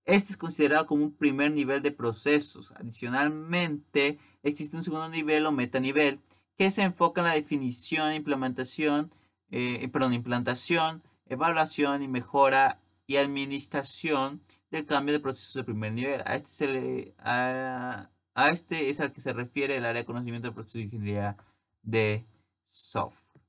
Este 0.04 0.32
es 0.32 0.36
considerado 0.36 0.86
como 0.86 1.04
un 1.04 1.14
primer 1.14 1.52
nivel 1.52 1.80
de 1.80 1.92
procesos. 1.92 2.72
Adicionalmente, 2.72 4.18
existe 4.42 4.76
un 4.76 4.82
segundo 4.82 5.08
nivel 5.08 5.46
o 5.46 5.52
metanivel 5.52 6.18
que 6.56 6.72
se 6.72 6.82
enfoca 6.82 7.20
en 7.20 7.28
la 7.28 7.34
definición, 7.34 8.12
implementación, 8.12 9.14
eh, 9.50 9.88
perdón, 9.88 10.12
implantación, 10.14 11.02
evaluación 11.26 12.02
y 12.02 12.08
mejora 12.08 12.80
y 13.06 13.16
administración 13.16 14.42
del 14.70 14.86
cambio 14.86 15.12
de 15.14 15.20
procesos 15.20 15.54
de 15.54 15.64
primer 15.64 15.92
nivel. 15.92 16.22
A 16.26 16.36
este 16.36 16.50
se 16.50 16.66
le, 16.68 17.14
a 17.18 18.50
este 18.50 18.90
es 18.90 19.00
al 19.00 19.12
que 19.12 19.20
se 19.20 19.32
refiere 19.32 19.76
el 19.76 19.84
área 19.84 20.02
de 20.02 20.06
conocimiento 20.06 20.48
del 20.48 20.54
proceso 20.54 20.78
de 20.78 20.84
ingeniería 20.84 21.36
de 21.82 22.26
software. 22.64 23.44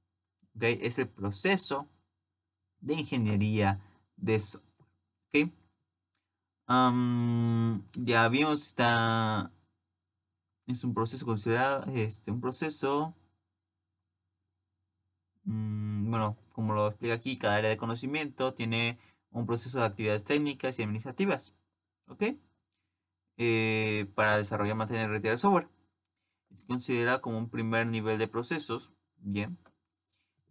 ¿Okay? 0.56 0.80
Es 0.82 1.00
el 1.00 1.10
proceso 1.10 1.88
de 2.80 2.94
ingeniería 2.96 3.80
de 4.16 4.40
software. 4.40 4.90
¿Okay? 5.28 5.54
ya 7.94 8.28
vimos, 8.30 8.68
está, 8.68 9.52
es 10.66 10.84
un 10.84 10.94
proceso 10.94 11.26
considerado, 11.26 11.86
este, 11.94 12.32
un 12.32 12.42
proceso, 12.42 13.14
mm, 15.46 16.10
bueno, 16.12 16.38
como 16.52 16.74
lo 16.74 16.88
explica 16.88 17.16
aquí, 17.16 17.38
cada 17.38 17.56
área 17.58 17.70
de 17.70 17.78
conocimiento 17.78 18.54
tiene 18.54 18.98
un 19.32 19.46
proceso 19.46 19.80
de 19.80 19.86
actividades 19.86 20.24
técnicas 20.24 20.80
y 20.80 20.84
administrativas. 20.84 21.54
¿Ok? 22.08 22.24
Eh, 23.38 24.08
para 24.16 24.38
desarrollar, 24.38 24.76
mantener 24.76 25.10
y 25.10 25.14
retirar 25.14 25.38
software. 25.38 25.68
Es 26.54 26.64
considerado 26.64 27.22
como 27.22 27.38
un 27.38 27.50
primer 27.50 27.88
nivel 27.88 28.18
de 28.18 28.28
procesos. 28.28 28.92
Bien. 29.18 29.58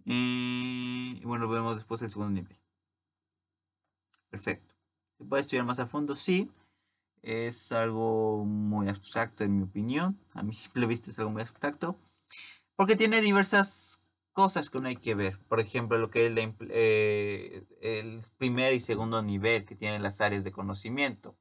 Eh, 0.06 1.18
y 1.20 1.24
bueno, 1.24 1.48
vemos 1.48 1.76
después 1.76 2.02
el 2.02 2.10
segundo 2.10 2.32
nivel. 2.32 2.58
Perfecto. 4.28 4.74
¿Se 5.18 5.24
puede 5.24 5.42
estudiar 5.42 5.64
más 5.64 5.78
a 5.78 5.86
fondo? 5.86 6.14
Sí. 6.16 6.50
Es 7.22 7.72
algo 7.72 8.44
muy 8.44 8.88
abstracto 8.88 9.44
en 9.44 9.56
mi 9.56 9.62
opinión. 9.62 10.18
A 10.34 10.42
mi 10.42 10.52
simple 10.52 10.86
vista 10.86 11.10
es 11.10 11.18
algo 11.18 11.30
muy 11.30 11.40
abstracto. 11.40 11.98
Porque 12.76 12.96
tiene 12.96 13.22
diversas 13.22 14.03
cosas 14.34 14.68
que 14.68 14.78
uno 14.78 14.88
hay 14.88 14.96
que 14.96 15.14
ver. 15.14 15.38
Por 15.48 15.60
ejemplo, 15.60 15.96
lo 15.96 16.10
que 16.10 16.26
es 16.26 16.32
eh, 16.68 17.64
el 17.80 18.20
primer 18.36 18.74
y 18.74 18.80
segundo 18.80 19.22
nivel 19.22 19.64
que 19.64 19.76
tienen 19.76 20.02
las 20.02 20.20
áreas 20.20 20.44
de 20.44 20.52
conocimiento. 20.52 21.38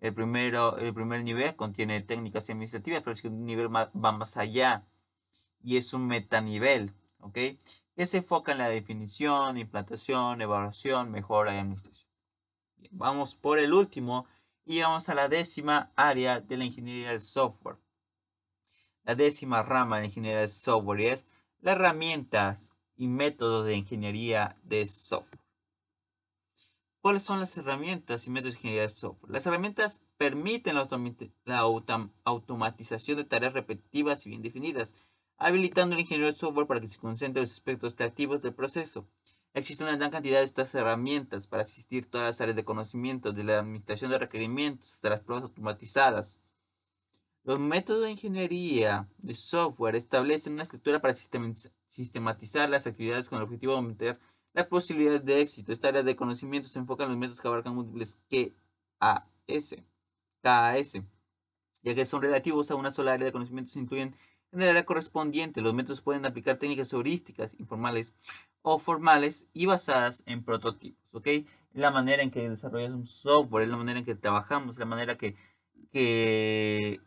El, 0.00 0.14
primero, 0.14 0.78
el 0.78 0.94
primer 0.94 1.22
nivel 1.24 1.54
contiene 1.56 2.00
técnicas 2.00 2.48
administrativas, 2.48 3.00
pero 3.00 3.10
el 3.10 3.18
segundo 3.18 3.44
nivel 3.44 3.68
va 3.68 4.12
más 4.12 4.38
allá 4.38 4.86
y 5.62 5.76
es 5.76 5.92
un 5.92 6.06
metanivel, 6.06 6.94
¿ok? 7.20 7.34
Que 7.96 8.06
se 8.06 8.18
enfoca 8.18 8.52
en 8.52 8.58
la 8.58 8.68
definición, 8.68 9.58
implantación, 9.58 10.40
evaluación, 10.40 11.10
mejora 11.10 11.54
y 11.54 11.58
administración. 11.58 12.08
vamos 12.92 13.34
por 13.34 13.58
el 13.58 13.74
último 13.74 14.26
y 14.64 14.80
vamos 14.80 15.08
a 15.08 15.14
la 15.14 15.28
décima 15.28 15.92
área 15.96 16.40
de 16.40 16.56
la 16.56 16.64
ingeniería 16.64 17.10
del 17.10 17.20
software. 17.20 17.76
La 19.04 19.14
décima 19.14 19.62
rama 19.62 19.96
de 19.96 20.02
la 20.02 20.06
ingeniería 20.06 20.40
del 20.40 20.48
software 20.48 21.00
es 21.00 21.26
las 21.62 21.76
herramientas 21.76 22.72
y 22.96 23.08
métodos 23.08 23.66
de 23.66 23.76
ingeniería 23.76 24.56
de 24.62 24.86
software. 24.86 25.40
¿Cuáles 27.02 27.22
son 27.22 27.40
las 27.40 27.56
herramientas 27.56 28.26
y 28.26 28.30
métodos 28.30 28.54
de 28.54 28.58
ingeniería 28.58 28.82
de 28.82 28.88
software? 28.90 29.32
Las 29.32 29.46
herramientas 29.46 30.02
permiten 30.18 30.74
la, 30.74 31.60
automatización 32.24 33.16
de 33.16 33.24
tareas 33.24 33.54
repetitivas 33.54 34.26
y 34.26 34.30
bien 34.30 34.42
definidas, 34.42 34.94
habilitando 35.38 35.94
al 35.94 36.00
ingeniero 36.00 36.30
de 36.30 36.36
software 36.36 36.66
para 36.66 36.80
que 36.80 36.88
se 36.88 36.98
concentre 36.98 37.40
en 37.40 37.44
los 37.44 37.52
aspectos 37.52 37.94
creativos 37.94 38.42
del 38.42 38.54
proceso. 38.54 39.06
Existe 39.54 39.82
una 39.82 39.96
gran 39.96 40.10
cantidad 40.10 40.38
de 40.38 40.44
estas 40.44 40.74
herramientas 40.74 41.46
para 41.46 41.62
asistir 41.62 42.06
todas 42.06 42.26
las 42.26 42.40
áreas 42.40 42.56
de 42.56 42.64
conocimiento, 42.64 43.32
de 43.32 43.44
la 43.44 43.58
administración 43.58 44.10
de 44.10 44.18
requerimientos 44.18 44.92
hasta 44.92 45.10
las 45.10 45.20
pruebas 45.20 45.44
automatizadas. 45.44 46.38
Los 47.42 47.58
métodos 47.58 48.04
de 48.04 48.10
ingeniería 48.10 49.08
de 49.18 49.34
software 49.34 49.96
establecen 49.96 50.52
una 50.54 50.64
estructura 50.64 51.00
para 51.00 51.14
sistematizar 51.14 52.68
las 52.68 52.86
actividades 52.86 53.28
con 53.28 53.38
el 53.38 53.44
objetivo 53.44 53.72
de 53.72 53.78
aumentar 53.78 54.20
las 54.52 54.66
posibilidades 54.66 55.24
de 55.24 55.40
éxito. 55.40 55.72
Esta 55.72 55.88
área 55.88 56.02
de 56.02 56.16
conocimiento 56.16 56.68
se 56.68 56.78
enfoca 56.78 57.04
en 57.04 57.10
los 57.10 57.18
métodos 57.18 57.40
que 57.40 57.48
abarcan 57.48 57.74
múltiples 57.74 58.18
KAS, 58.28 59.76
KAS, 60.42 60.92
ya 61.82 61.94
que 61.94 62.04
son 62.04 62.22
relativos 62.22 62.70
a 62.70 62.74
una 62.74 62.90
sola 62.90 63.14
área 63.14 63.26
de 63.26 63.32
conocimiento, 63.32 63.70
se 63.70 63.80
incluyen 63.80 64.14
en 64.52 64.60
el 64.60 64.68
área 64.68 64.84
correspondiente. 64.84 65.62
Los 65.62 65.74
métodos 65.74 66.02
pueden 66.02 66.26
aplicar 66.26 66.56
técnicas 66.56 66.92
heurísticas, 66.92 67.54
informales 67.58 68.12
o 68.62 68.78
formales 68.78 69.48
y 69.54 69.66
basadas 69.66 70.22
en 70.26 70.44
prototipos, 70.44 71.14
¿ok? 71.14 71.28
La 71.72 71.90
manera 71.90 72.22
en 72.22 72.30
que 72.30 72.48
desarrollas 72.50 72.90
un 72.90 73.06
software, 73.06 73.64
es 73.64 73.70
la 73.70 73.76
manera 73.76 74.00
en 74.00 74.04
que 74.04 74.14
trabajamos, 74.14 74.76
la 74.78 74.84
manera 74.84 75.16
que, 75.16 75.36
que, 75.90 77.00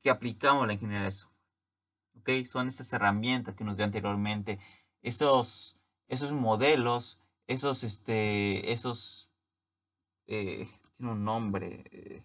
que 0.00 0.10
aplicamos 0.10 0.66
la 0.66 0.74
ingeniería 0.74 1.06
de 1.06 1.12
software, 1.12 1.38
¿ok? 2.20 2.46
Son 2.46 2.68
estas 2.68 2.92
herramientas 2.92 3.54
que 3.54 3.64
nos 3.64 3.76
dio 3.76 3.84
anteriormente, 3.84 4.58
esos 5.02 5.78
esos 6.08 6.32
modelos, 6.32 7.20
esos, 7.46 7.84
este, 7.84 8.72
esos, 8.72 9.30
eh, 10.26 10.66
tiene 10.96 11.12
un 11.12 11.24
nombre, 11.24 11.84
eh, 11.92 12.24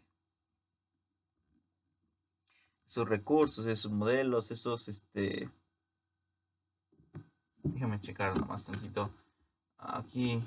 esos 2.86 3.07
recursos, 3.07 3.65
esos 3.67 3.91
modelos, 3.91 4.51
esos, 4.51 4.88
este, 4.88 5.49
déjame 7.63 7.99
checar 7.99 8.38
nomás 8.38 8.65
tantito, 8.65 9.11
aquí, 9.78 10.41